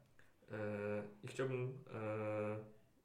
[0.53, 0.59] Eee,
[1.25, 1.79] I chciałbym.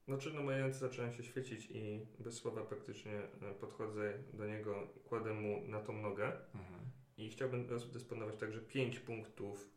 [0.07, 3.11] Znaczy, no moje ręce zaczynają się świecić i bez słowa praktycznie
[3.41, 6.25] e, podchodzę do niego, kładę mu na tą nogę
[6.55, 6.81] Mhm.
[7.17, 9.69] i chciałbym rozdysponować także 5 punktów.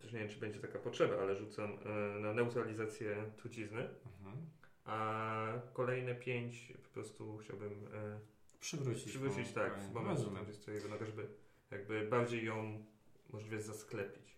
[0.00, 4.46] Też nie wiem, czy będzie taka potrzeba, ale rzucam e, na neutralizację trucizny, Mhm.
[4.84, 8.20] a kolejne 5 po prostu chciałbym e,
[8.60, 9.04] Przywrócić.
[9.04, 11.26] przywrócić tak, w momencie, gdzie stoi jego noga, żeby
[11.70, 12.84] jakby bardziej ją
[13.30, 14.33] możliwie zasklepić.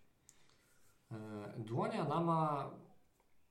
[1.12, 1.16] E,
[1.56, 2.70] Dłonie Adama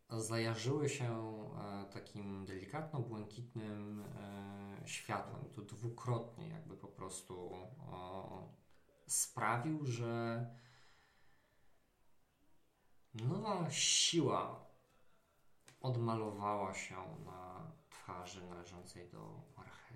[0.10, 1.10] zajarzyły się
[1.58, 5.46] e, takim delikatno-błękitnym e, światłem.
[5.56, 7.52] To dwukrotnie jakby po prostu
[9.08, 10.46] sprawił, że
[13.14, 14.66] nowa siła
[15.82, 16.96] odmalowała się
[17.26, 19.96] na twarzy należącej do marchewy.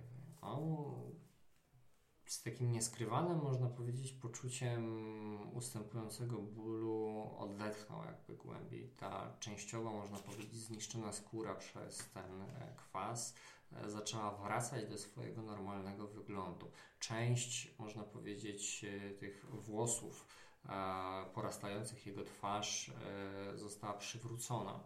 [2.30, 8.90] Z takim nieskrywanym, można powiedzieć, poczuciem ustępującego bólu odetchnął jakby głębiej.
[8.90, 13.36] Ta częściowo, można powiedzieć, zniszczona skóra przez ten e, kwas
[13.72, 16.72] e, zaczęła wracać do swojego normalnego wyglądu.
[17.00, 20.28] Część, można powiedzieć, e, tych włosów
[21.34, 22.92] porastających jego twarz
[23.56, 24.84] została przywrócona.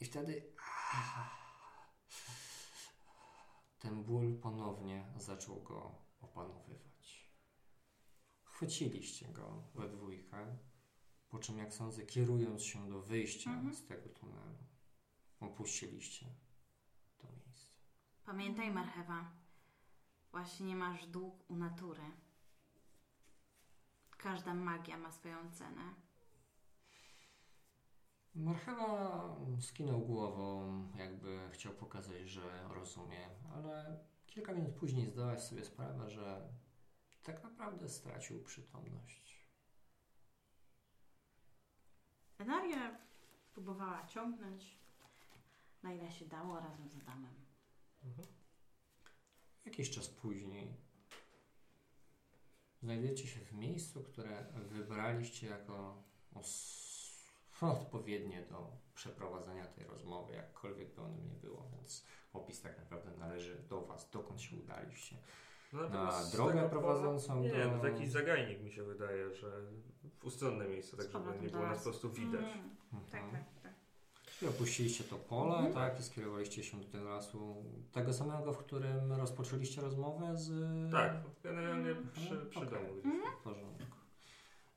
[0.00, 0.52] I wtedy
[3.80, 7.30] ten ból ponownie zaczął go opanowywać.
[8.44, 10.56] Chwyciliście go we dwójkę,
[11.28, 13.74] po czym, jak sądzę, kierując się do wyjścia Mhm.
[13.74, 14.58] z tego tunelu,
[15.40, 16.26] opuściliście
[17.18, 17.70] to miejsce.
[18.24, 19.30] Pamiętaj, marchewa,
[20.30, 22.02] właśnie masz dług u natury.
[24.16, 25.94] Każda magia ma swoją cenę.
[28.34, 36.10] Marchewa skinął głową, jakby chciał pokazać, że rozumie, ale kilka minut później zdałaś sobie sprawę,
[36.10, 36.48] że
[37.22, 39.40] tak naprawdę stracił przytomność.
[42.38, 42.98] Enaria
[43.52, 44.78] próbowała ciągnąć,
[45.82, 47.34] na ile się dało, razem z Adamem.
[49.64, 50.76] Jakiś czas później
[52.82, 56.02] znajdujecie się w miejscu, które wybraliście jako
[56.34, 56.89] os-
[57.68, 63.56] odpowiednie do przeprowadzenia tej rozmowy, jakkolwiek by ono nie było, więc opis tak naprawdę należy
[63.68, 65.16] do Was, dokąd się udaliście.
[65.72, 67.70] No, Na drogę prowadzącą Nie, do...
[67.76, 69.46] no taki zagajnik mi się wydaje, że
[70.20, 72.40] w ustronne miejsce, tak żeby nie było nas po prostu widać.
[72.92, 73.44] Mm, tak, Mhm.
[73.44, 73.72] tak, tak.
[74.42, 75.74] I opuściliście to pole, Mhm.
[75.74, 80.50] tak, i skierowaliście się do tego lasu, tego samego, w którym rozpoczęliście rozmowę z...
[80.92, 82.10] Tak, generalnie Mhm.
[82.12, 82.70] przy, przy Okej.
[82.70, 83.12] domu gdzieś.
[83.40, 83.84] W porządku.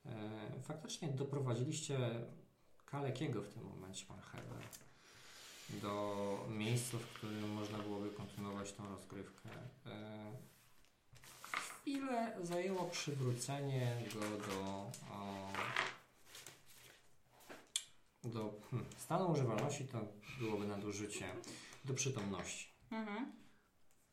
[0.05, 2.25] E, faktycznie doprowadziliście
[2.93, 4.63] Kalekiego w tym momencie, pan Heber,
[5.81, 9.49] do miejsca, w którym można byłoby kontynuować tą rozgrywkę.
[9.85, 10.31] E,
[11.43, 15.47] chwilę zajęło przywrócenie go do, o,
[18.23, 19.99] do hmm, stanu używalności, to
[20.39, 21.25] byłoby nadużycie,
[21.85, 22.67] do przytomności.
[22.91, 23.31] Mhm.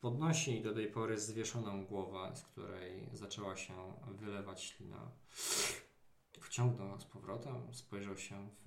[0.01, 3.75] Podnosi do tej pory zwieszoną głowę, z której zaczęła się
[4.07, 5.11] wylewać ślina.
[6.41, 8.49] Wciągnął z powrotem, spojrzał się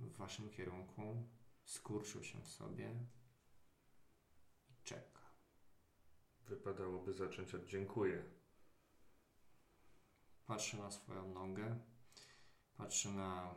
[0.00, 1.28] w waszym kierunku,
[1.64, 3.06] skurczył się w sobie
[4.68, 5.20] i czeka.
[6.46, 8.24] Wypadałoby zacząć od dziękuję.
[10.46, 11.78] Patrzy na swoją nogę,
[12.76, 13.54] patrzy na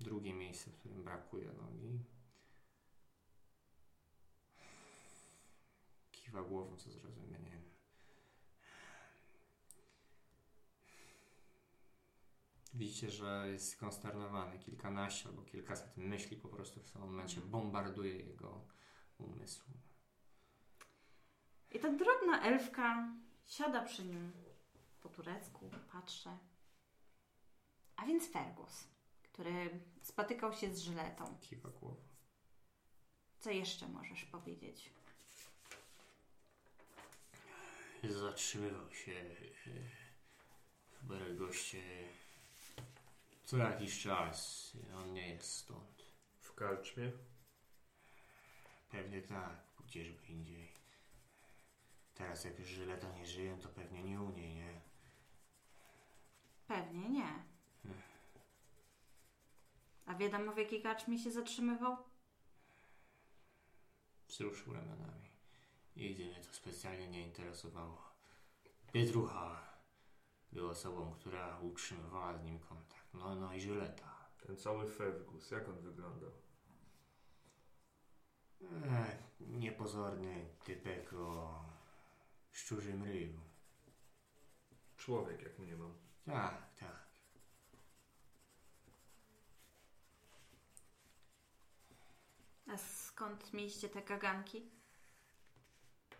[0.00, 2.04] drugie miejsce, w którym brakuje nogi.
[6.12, 7.73] Kiwa głową ze zrozumieniem.
[12.74, 14.58] Widzicie, że jest skonsternowany.
[14.58, 18.64] Kilkanaście albo kilkaset myśli po prostu w tym momencie bombarduje jego
[19.18, 19.64] umysł.
[21.72, 23.14] I ta drobna elfka
[23.46, 24.32] siada przy nim
[25.00, 26.38] po turecku, patrzę.
[27.96, 28.88] A więc Fergus,
[29.22, 31.38] który spotykał się z Żyletą.
[31.40, 31.96] Kiwa głową.
[33.38, 34.92] Co jeszcze możesz powiedzieć?
[38.04, 39.34] Zatrzymywał się e,
[40.90, 41.82] w Beregoście
[43.44, 44.72] co jakiś czas.
[44.96, 46.06] On nie jest stąd.
[46.40, 47.12] W karczmie?
[48.90, 50.74] Pewnie tak, gdzieżby indziej.
[52.14, 54.80] Teraz jak już Żyleta nie żyją, to pewnie nie u niej, nie?
[56.66, 57.44] Pewnie nie.
[60.06, 61.96] A wiadomo w jakiej karczmie się zatrzymywał?
[64.28, 65.30] Wzruszył ramionami.
[65.96, 68.02] Nigdy mnie to specjalnie nie interesowało.
[68.92, 69.62] Pietrucha
[70.52, 73.03] była osobą, która utrzymywała z nim kontakt.
[73.14, 74.14] No, no i Żyleta.
[74.46, 76.30] Ten cały Fergus, jak on wyglądał?
[78.62, 81.64] E, niepozorny typek o
[82.52, 83.40] szczurzym ryju.
[84.96, 85.94] Człowiek, jak mnie mam.
[86.26, 87.04] Tak, tak.
[92.66, 94.70] A skąd mieliście te kaganki?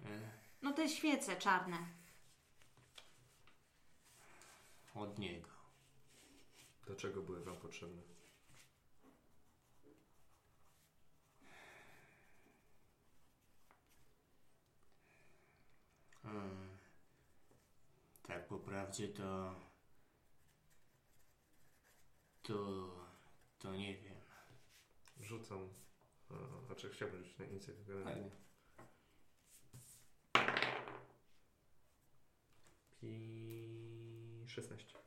[0.07, 0.31] E,
[0.63, 1.79] No te świece czarne.
[4.95, 5.49] od niego.
[6.87, 8.03] Dlaczego były wam potrzebne?
[16.25, 16.69] Mm.
[18.23, 19.55] Tak po prawdzie to...
[22.43, 22.89] To...
[23.59, 24.15] To nie wiem.
[25.21, 25.69] Rzucam.
[26.31, 28.05] A, znaczy chciałbym rzucić na inicjatywę.
[28.05, 28.31] Fajnie.
[33.03, 35.04] I 16.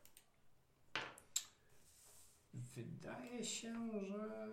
[2.78, 4.48] Wydaje się, że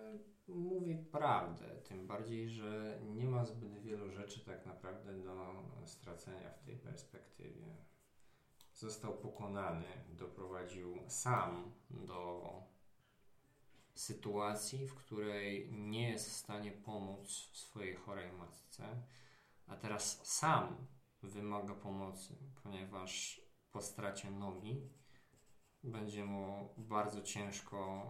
[0.49, 1.65] mówi prawdę.
[1.89, 7.77] Tym bardziej, że nie ma zbyt wielu rzeczy tak naprawdę do stracenia w tej perspektywie.
[8.75, 12.53] Został pokonany, doprowadził sam do
[13.95, 19.03] sytuacji, w której nie jest w stanie pomóc swojej chorej matce,
[19.67, 20.87] a teraz sam
[21.23, 23.41] wymaga pomocy, ponieważ
[23.73, 24.89] po stracie nogi
[25.85, 28.07] będzie mu bardzo ciężko.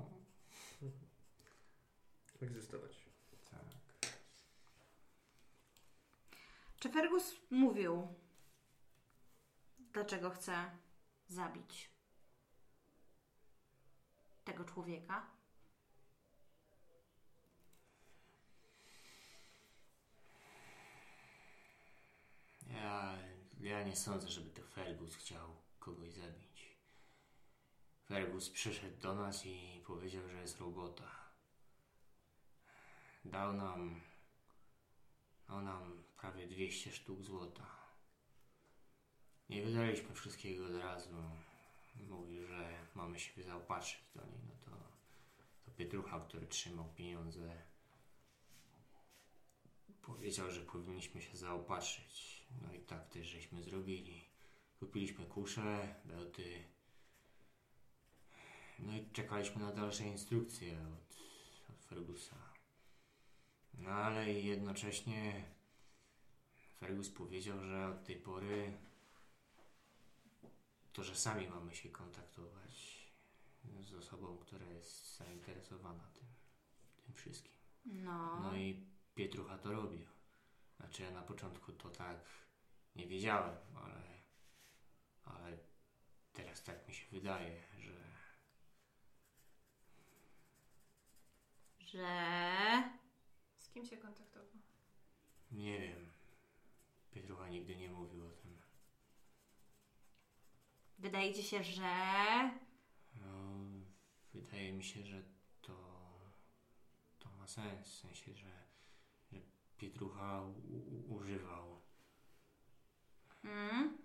[2.42, 3.04] Egzystować.
[3.50, 3.60] Tak.
[6.78, 8.14] Czy Fergus mówił,
[9.92, 10.70] dlaczego chce
[11.28, 11.90] zabić
[14.44, 15.26] tego człowieka?
[22.70, 23.18] Ja,
[23.60, 26.43] ja nie sądzę, żeby to Fergus chciał kogoś zabić.
[28.08, 31.10] Fergus przyszedł do nas i powiedział, że jest robota.
[33.24, 34.00] Dał nam,
[35.48, 37.66] dał nam prawie 200 sztuk złota.
[39.48, 41.14] Nie wydaliśmy wszystkiego od razu.
[42.08, 44.40] Mówił, że mamy się zaopatrzyć do niej.
[44.48, 44.70] No to,
[45.64, 47.62] to Pietrucha, który trzymał pieniądze,
[50.02, 52.46] powiedział, że powinniśmy się zaopatrzyć.
[52.62, 54.24] No i tak też żeśmy zrobili.
[54.80, 56.73] Kupiliśmy kusze, bełty.
[58.78, 61.16] No i czekaliśmy na dalsze instrukcje od,
[61.74, 62.36] od Fergusa.
[63.74, 65.44] No ale jednocześnie
[66.78, 68.78] Fergus powiedział, że od tej pory
[70.92, 73.04] to, że sami mamy się kontaktować
[73.80, 76.26] z osobą, która jest zainteresowana tym,
[77.04, 77.54] tym wszystkim.
[77.84, 78.40] No.
[78.40, 80.06] No i Pietrucha to robił.
[80.76, 82.24] Znaczy ja na początku to tak
[82.96, 84.02] nie wiedziałem, ale,
[85.24, 85.58] ale
[86.32, 88.03] teraz tak mi się wydaje, że
[91.94, 92.90] Że...
[93.58, 94.48] Z kim się kontaktował?
[95.52, 96.10] nie wiem.
[97.10, 98.58] Pietrucha nigdy nie mówił o tym.
[100.98, 101.82] Wydaje ci się, że...
[103.14, 103.54] No,
[104.34, 105.22] wydaje mi się, że
[105.62, 105.74] to,
[107.18, 107.88] to ma sens.
[107.88, 108.64] W sensie, że,
[109.32, 109.38] że
[109.78, 111.80] Pietrucha u, używał.
[113.44, 113.98] Mm?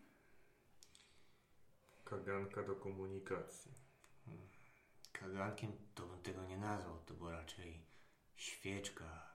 [2.06, 3.72] Kaganka do komunikacji.
[5.20, 7.00] Kagankiem to bym tego nie nazwał.
[7.06, 7.86] To była raczej
[8.36, 9.34] świeczka.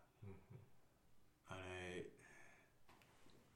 [1.46, 1.64] Ale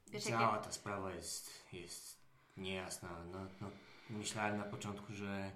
[0.07, 2.19] Wiesz, cała jakie- ta sprawa jest, jest
[2.57, 3.25] niejasna.
[3.25, 3.71] No, no,
[4.11, 5.53] myślałem na początku, że,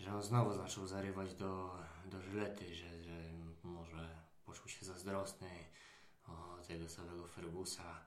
[0.00, 3.32] że on znowu zaczął zarywać do, do żylety, że, że
[3.62, 5.50] może poczuł się zazdrosny
[6.26, 8.04] o tego samego Fergusa.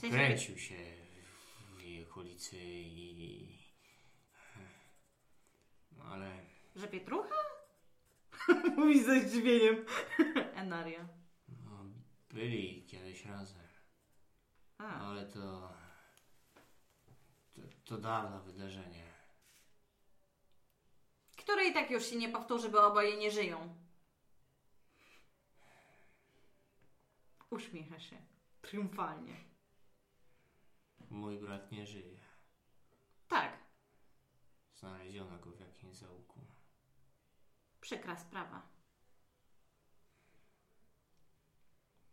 [0.00, 0.96] Kręcił się
[1.76, 3.58] w jej okolicy i...
[5.92, 7.34] No, ale Że Pietrucha?
[8.76, 9.84] Mówi ze zdziwieniem.
[10.54, 11.08] Enaria.
[11.64, 11.84] no,
[12.30, 13.62] byli kiedyś razem.
[14.78, 15.00] A.
[15.00, 15.72] Ale to,
[17.54, 17.60] to.
[17.84, 19.12] To dawne wydarzenie.
[21.36, 23.74] Które i tak już się nie powtórzy, bo oboje nie żyją.
[27.50, 28.16] Uśmiecha się.
[28.62, 29.36] Triumfalnie.
[31.10, 32.18] Mój brat nie żyje.
[33.28, 33.62] Tak,
[34.82, 36.31] Znaleziono go w jakimś zaułku.
[37.92, 38.62] Przykra sprawa.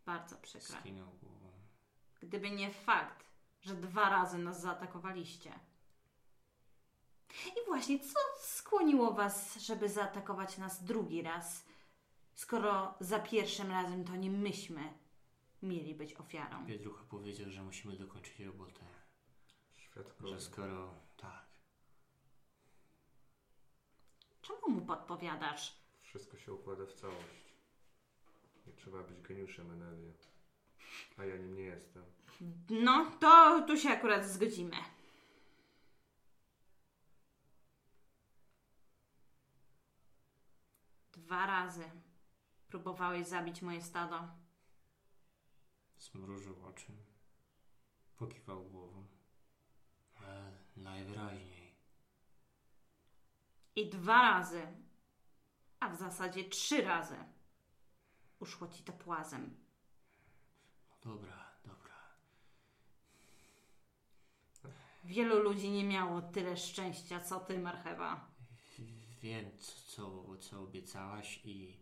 [0.06, 0.80] Bardzo przykra.
[0.80, 1.50] Skinął głową.
[2.20, 3.24] Gdyby nie fakt,
[3.60, 5.58] że dwa razy nas zaatakowaliście.
[7.46, 11.64] I właśnie, co skłoniło was, żeby zaatakować nas drugi raz,
[12.34, 14.94] skoro za pierwszym razem to nie myśmy
[15.62, 16.66] mieli być ofiarą?
[16.66, 18.80] Pietrucha powiedział, że musimy dokończyć robotę.
[19.76, 20.30] Świadkowie.
[20.30, 20.94] Że skoro...
[21.16, 21.49] Tak.
[24.50, 25.80] Czemu mu podpowiadasz?
[26.02, 27.54] Wszystko się układa w całość.
[28.66, 30.14] Nie trzeba być geniuszem energii.
[31.16, 32.04] A ja nim nie jestem.
[32.70, 34.76] No, to tu się akurat zgodzimy.
[41.12, 41.90] Dwa razy
[42.68, 44.28] próbowałeś zabić moje stado.
[45.98, 46.92] Zmrużył oczy.
[48.16, 49.06] Pokiwał głową.
[50.14, 51.49] Ale najwyraźniej.
[53.76, 54.66] I dwa razy,
[55.80, 57.16] a w zasadzie trzy razy,
[58.40, 59.56] uszło ci to płazem.
[60.90, 61.94] No dobra, dobra.
[65.04, 68.30] Wielu ludzi nie miało tyle szczęścia, co ty, marchewa.
[69.22, 71.76] Wiem, co, co obiecałaś i,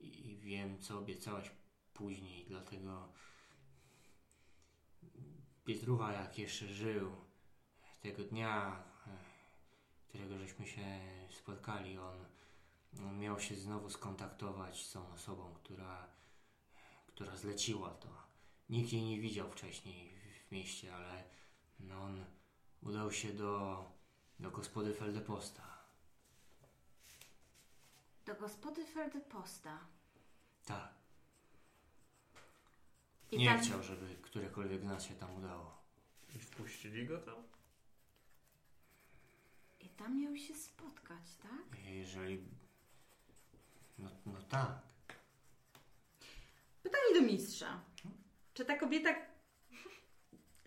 [0.00, 1.50] i wiem, co obiecałaś
[1.94, 3.12] później, dlatego
[5.64, 7.16] Pietrucha, jak jeszcze żył,
[8.00, 8.84] tego dnia,
[10.08, 11.00] którego żeśmy się
[11.30, 12.24] spotkali, on,
[13.06, 16.06] on miał się znowu skontaktować z tą osobą, która,
[17.06, 18.08] która zleciła to.
[18.68, 21.24] Nikt jej nie widział wcześniej w, w mieście, ale
[21.80, 22.24] no, on
[22.82, 23.84] udał się do,
[24.40, 25.78] do gospody Feldeposta.
[28.26, 29.78] Do gospody Feldeposta.
[30.64, 30.94] Tak.
[33.30, 35.78] I nie tam, chciał, żeby którekolwiek z nas się tam udało.
[36.36, 37.57] I wpuścili go tam?
[39.80, 41.80] I tam miał się spotkać, tak?
[41.84, 42.42] Jeżeli.
[43.98, 44.78] No, no tak.
[46.82, 47.80] Pytanie do mistrza.
[48.54, 49.10] Czy ta kobieta,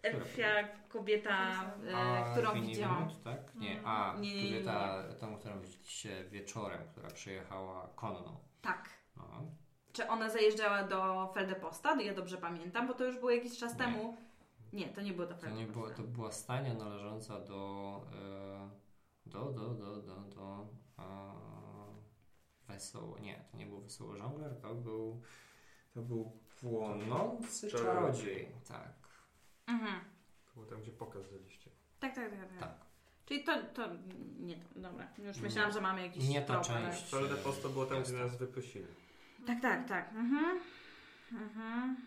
[0.04, 1.52] elfia kobieta,
[1.88, 3.56] e, którą widziałam, Minut, tak?
[3.56, 8.38] Nie, a Nie, nie, nie, kobieta, tą, którą widzieliście wieczorem, która przyjechała konną.
[8.62, 9.24] tak, No.
[9.94, 12.02] czy ona zajeżdżała do Feldeposta?
[12.02, 13.80] Ja dobrze pamiętam, bo to już było jakiś czas Nie.
[13.80, 14.18] temu.
[14.74, 15.66] Nie, to nie było do To, Feldeposta.
[15.68, 18.02] nie było, to była stajnia należąca do.
[18.14, 18.70] E,
[19.32, 20.68] do, do, do, do, do.
[21.00, 21.04] E,
[22.68, 23.20] wesoło.
[23.20, 25.22] Nie, to nie był wesoło żongler, to był.
[25.94, 27.86] To był płonący Czarodziej.
[27.86, 28.52] czarodziej.
[28.68, 28.94] Tak.
[29.68, 30.02] Mhm.
[30.46, 31.72] To było tam, gdzie pokaz daliście.
[32.00, 32.60] Tak, tak, tak, tak.
[32.60, 32.86] Tak.
[33.26, 33.88] Czyli to, to
[34.40, 35.08] nie to, dobra.
[35.18, 35.44] Już Nie.
[35.44, 37.10] myślałam, że mamy jakiś Nie ta ale- część.
[37.10, 38.88] Felde Posto było tam, gdzie nas wyprosili.
[39.48, 40.10] Tak, tak, tak.
[40.10, 40.60] Mhm.
[41.32, 41.98] Mhm.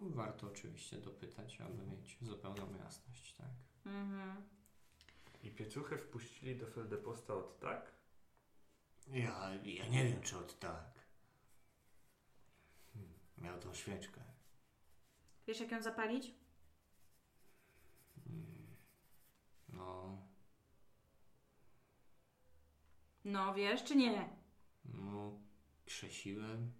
[0.00, 3.50] Warto oczywiście dopytać, aby mieć zupełną jasność, tak.
[3.86, 4.42] Mhm.
[5.44, 7.92] I piecuchę wpuścili do Feldeposta od tak?
[9.08, 10.84] Ja, ja nie wiem, czy od tak.
[12.94, 14.20] Hmm, Miał tą świeczkę.
[15.46, 16.34] Wiesz, jak ją zapalić?
[18.24, 18.76] Hmm.
[19.68, 20.18] No,
[23.24, 24.28] No, wiesz, czy nie?
[24.84, 25.32] no,
[25.86, 26.72] krzesiłem.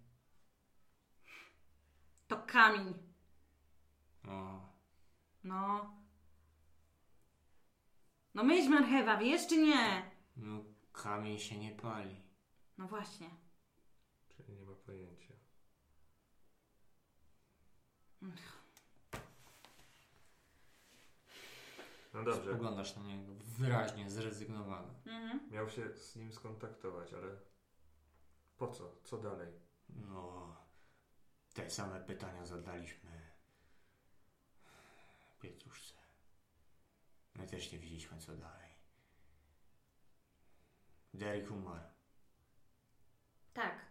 [2.27, 2.93] To kamień.
[4.23, 4.69] No,
[5.43, 5.95] No.
[8.35, 10.11] No myśl, marchewa, wiesz, czy nie?
[10.37, 10.63] no,
[10.93, 12.21] kamień się nie pali.
[12.77, 13.29] No właśnie.
[14.29, 15.33] Czyli nie ma pojęcia.
[22.13, 24.93] No dobrze, Spoglądasz na niego wyraźnie zrezygnowany.
[25.05, 25.39] Mhm.
[25.51, 27.27] miał się z nim skontaktować, ale
[28.57, 28.95] po co?
[29.03, 29.53] Co dalej?
[29.89, 30.55] No,
[31.53, 33.24] te same pytania zadaliśmy
[37.45, 38.69] My też nie wiedzieliśmy, co dalej.
[41.13, 41.89] Derek umarł,
[43.53, 43.85] Tak.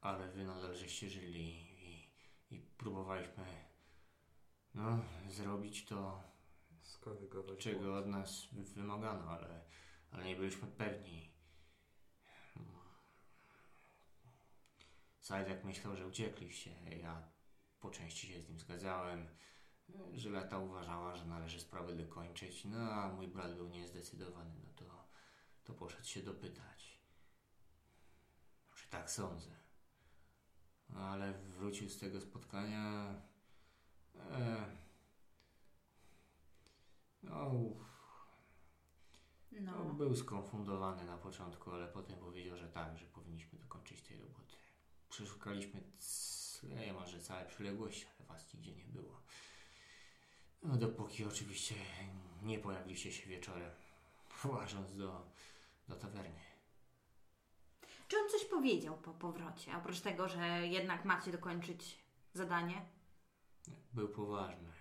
[0.00, 1.48] ale wy nadal żeście żyli
[1.88, 2.10] i,
[2.50, 3.44] i próbowaliśmy
[4.74, 6.22] no, zrobić to,
[6.82, 8.04] Skorygować czego błąd.
[8.04, 9.64] od nas wymagano, ale,
[10.10, 11.34] ale nie byliśmy pewni.
[15.20, 16.98] Sajdek myślał, że uciekliście.
[16.98, 17.32] Ja
[17.80, 19.28] po części się z nim zgadzałem.
[20.12, 25.08] Żyleta uważała, że należy sprawę dokończyć, no a mój brat był niezdecydowany, no to,
[25.64, 27.00] to poszedł się dopytać.
[28.74, 29.50] Czy tak sądzę.
[30.88, 33.14] No ale wrócił z tego spotkania.
[34.30, 34.66] E,
[37.22, 37.50] no,
[39.50, 39.82] No.
[39.84, 44.56] no, był skonfundowany na początku, ale potem powiedział, że tak, że powinniśmy dokończyć tej roboty.
[45.08, 49.20] Przeszukaliśmy c- przez niemalże całe przyległości, ale was nigdzie nie było.
[50.62, 51.74] No dopóki oczywiście
[52.42, 53.70] nie pojawiliście się wieczorem,
[54.44, 55.26] łażąc do,
[55.88, 56.40] do tawerny.
[58.08, 61.98] Czy on coś powiedział po powrocie, oprócz tego, że jednak macie dokończyć
[62.34, 62.86] zadanie?
[63.92, 64.72] Był poważny.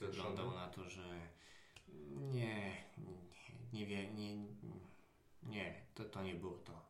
[0.00, 1.30] Wyglądał na to, że
[2.32, 3.16] nie, nie,
[3.72, 4.36] nie wie, nie,
[5.42, 6.86] nie, to, to nie było to.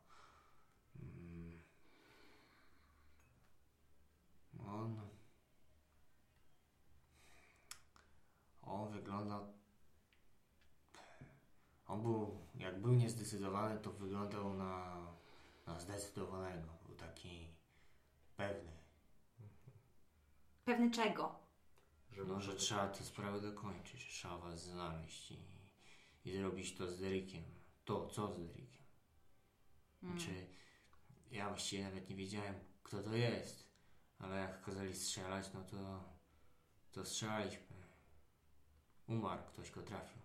[1.02, 1.60] Mm.
[4.66, 5.00] On,
[8.74, 9.52] on wyglądał,
[11.86, 15.06] on był, jak był niezdecydowany, to wyglądał na,
[15.66, 16.68] na zdecydowanego.
[16.86, 17.48] Był taki
[18.36, 18.72] pewny.
[20.64, 21.44] Pewny czego?
[22.12, 25.38] Że No, że trzeba tę sprawę dokończyć, że trzeba was znaleźć i,
[26.24, 27.44] i zrobić to z Derekiem.
[27.84, 28.84] To, co z Derekiem.
[30.02, 30.18] Mm.
[30.18, 30.46] Czy
[31.30, 33.68] ja właściwie nawet nie wiedziałem, kto to jest,
[34.18, 36.04] ale jak kazali strzelać, no to,
[36.92, 37.73] to strzelaliśmy.
[39.08, 40.22] Umarł, ktoś go trafił.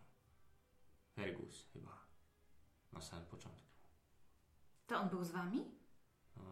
[1.15, 1.99] Fergus chyba.
[2.93, 3.69] Na samym początku.
[4.87, 5.65] To on był z wami?
[6.37, 6.43] No.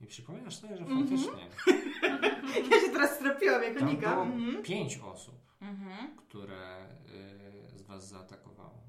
[0.00, 1.00] I przypominasz sobie, że Mhm.
[1.08, 1.48] faktycznie
[2.70, 4.10] Ja się teraz strapiłam jako tam Nika.
[4.10, 4.62] było Mhm.
[4.62, 5.50] pięć osób.
[5.60, 6.16] Mhm.
[6.16, 6.88] które
[7.74, 8.80] y, z Was zaatakowało.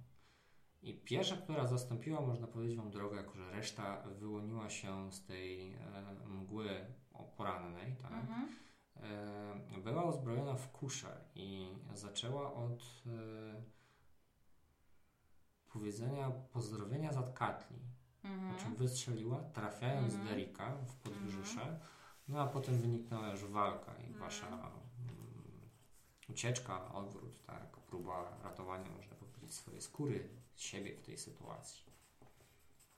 [0.83, 5.73] I pierwsza, która zastąpiła, można powiedzieć, Wam drogę, jako że reszta wyłoniła się z tej
[5.73, 5.79] e,
[6.25, 6.85] mgły
[7.37, 8.11] porannej, tak?
[9.01, 9.79] Mhm.
[9.79, 13.61] E, była uzbrojona w kuszę i zaczęła od e,
[15.73, 17.77] powiedzenia pozdrowienia z Atkatli,
[18.21, 18.27] po
[18.59, 18.75] czym Mhm.
[18.75, 20.29] wystrzeliła, trafiając Mhm.
[20.29, 21.79] Derika w podbrzusze,
[22.27, 24.71] no a potem wyniknęła już walka i Wasza mm,
[26.29, 31.90] ucieczka, odwrót, tak, próba ratowania, można powiedzieć, swojej skóry, siebie w tej sytuacji.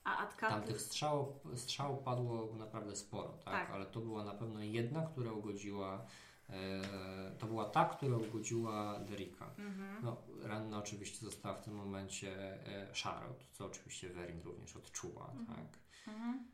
[0.04, 0.48] A Atka...
[0.48, 3.54] Tam tych strzał, strzał padło naprawdę sporo, tak?
[3.54, 3.70] Tak.
[3.70, 6.06] ale to była na pewno jedna, która ugodziła,
[6.50, 9.54] e, to była ta, która ugodziła Derika.
[9.58, 10.02] Mhm.
[10.04, 15.78] No, ranna oczywiście została w tym momencie e, Charlotte, co oczywiście Werin również odczuła, tak?
[16.14, 16.48] Mhm.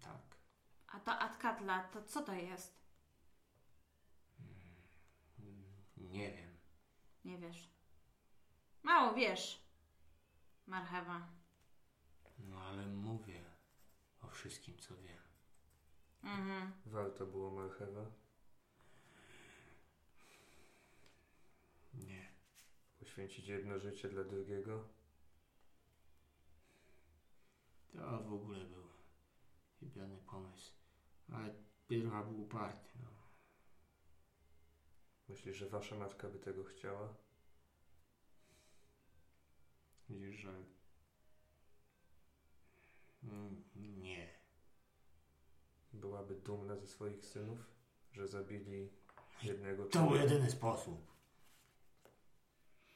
[0.00, 0.20] Tak.
[0.88, 2.80] A ta Atkatla, to co to jest?
[5.38, 5.64] Mm,
[5.96, 6.50] Nie wiem.
[7.24, 7.70] Nie wiesz.
[8.82, 9.64] Mało wiesz.
[10.66, 11.39] Marchewa.
[12.48, 13.44] No ale mówię
[14.22, 15.22] o wszystkim, co wiem.
[16.22, 16.72] Mhm.
[16.86, 18.06] Warto było marchewa.
[21.94, 22.32] Nie.
[22.98, 24.88] Poświęcić jedno życie dla drugiego.
[27.92, 28.88] To w ogóle był
[29.80, 30.72] chybiony pomysł.
[31.32, 31.54] Ale
[31.88, 33.10] Pietrucha był uparty, no.
[35.28, 37.14] Myślisz, że wasza matka by tego chciała?
[40.08, 40.79] Widzisz, że...
[43.22, 44.28] Mm, Nie.
[45.92, 47.58] Byłaby dumna ze swoich synów?
[48.12, 48.90] Że zabili
[49.42, 50.32] jednego To był człowieka?
[50.32, 51.10] jedyny sposób.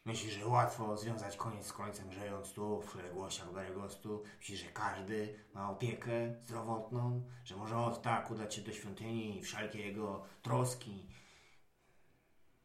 [0.05, 4.23] Myślisz, że łatwo związać koniec z końcem, żyjąc tu, w szeregłościach Beregostu?
[4.39, 7.23] Myślisz, że każdy ma opiekę zdrowotną?
[7.45, 11.07] Że może od tak udać się do świątyni i wszelkie jego troski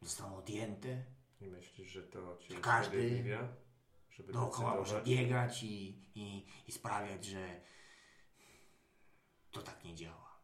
[0.02, 1.04] zostaną odjęte?
[1.40, 3.48] I myślisz, że to cię każdy usprawiedliwia?
[4.20, 7.60] Żeby Dookoła może biegać i, i, i sprawiać, że
[9.50, 10.40] to tak nie działa.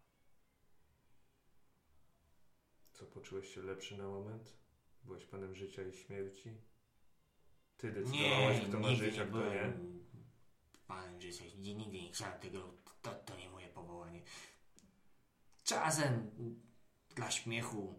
[2.93, 4.57] Co, poczułeś się lepszy na moment?
[5.05, 6.51] Byłeś panem życia i śmierci?
[7.77, 9.73] Ty decydowałaś, kto ma żyć, a kto nie?
[10.86, 11.44] panem życia.
[11.44, 12.74] Nigdy, nigdy nie chciałem tego.
[13.03, 14.23] To, to nie moje powołanie.
[15.65, 16.31] Czasem
[17.15, 17.98] dla śmiechu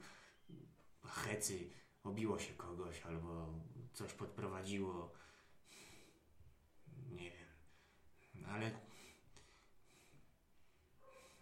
[1.06, 1.70] hecy
[2.04, 3.54] obiło się kogoś albo
[3.94, 5.14] coś podprowadziło.
[7.11, 7.47] Nie wiem.
[8.47, 8.71] Ale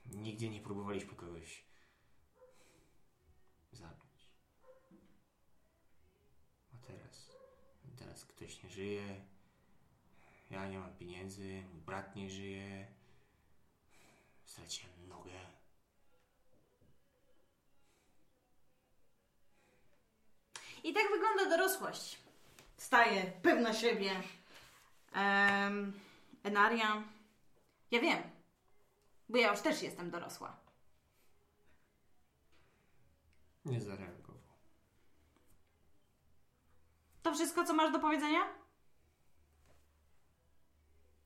[0.06, 1.64] nigdzie nie próbowaliśmy kogoś
[3.72, 4.30] zabić.
[6.74, 7.30] A teraz,
[7.98, 9.22] teraz ktoś nie żyje.
[10.50, 12.88] Ja nie mam pieniędzy, mój brat nie żyje.
[14.46, 15.32] Straciłem nogę.
[20.84, 22.18] I tak wygląda dorosłość.
[22.78, 23.32] Staje.
[23.42, 24.24] Pewna siebie.
[25.16, 25.94] Um,
[26.44, 27.04] Enaria.
[27.92, 28.24] Ja wiem.
[29.30, 30.58] Bo ja już też jestem dorosła.
[33.66, 34.36] Nie zareagował.
[37.24, 38.40] To wszystko, co masz do powiedzenia?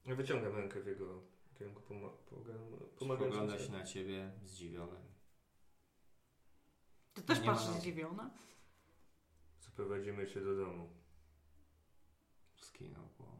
[0.05, 1.21] Ja wyciągam rękę w jego
[1.59, 4.99] kierunku, pomo- pomagam- pomagając Spogląda się na ciebie zdziwiony.
[7.13, 8.29] Ty też Nie patrzysz zdziwiona.
[9.61, 10.89] Zaprowadzimy cię do domu.
[12.61, 13.38] Skinął głową.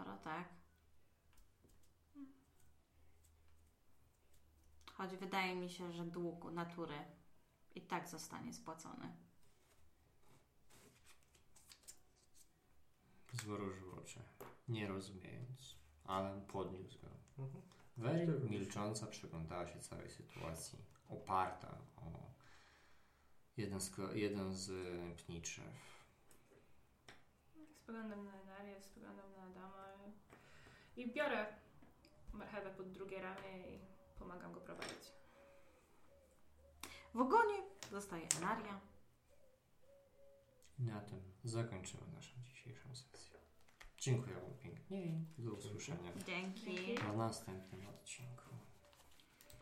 [0.00, 0.48] Skoro tak.
[4.92, 7.04] Choć wydaje mi się, że dług natury
[7.74, 9.16] i tak zostanie spłacony.
[13.32, 14.22] Zmrużył oczy,
[14.68, 15.76] nie rozumiejąc.
[16.04, 17.08] Alan podniósł go.
[17.38, 17.62] Mhm.
[17.96, 20.78] Wery milcząca przyglądała się całej sytuacji,
[21.08, 22.30] oparta o
[23.56, 26.00] jeden z, jeden z y, pni drzew.
[27.72, 29.29] Spoglądam na Enarię, spoglądam
[31.00, 31.46] i biorę
[32.32, 33.80] marchewę pod drugie ramię i
[34.18, 35.12] pomagam go prowadzić.
[37.14, 37.58] W ogonie
[37.90, 38.80] zostaje Enaria.
[40.78, 43.38] I na tym zakończymy naszą dzisiejszą sesję.
[43.98, 45.00] Dziękuję Wam pięknie
[45.38, 46.94] i do usłyszenia Dzięki.
[46.94, 47.86] Na następnym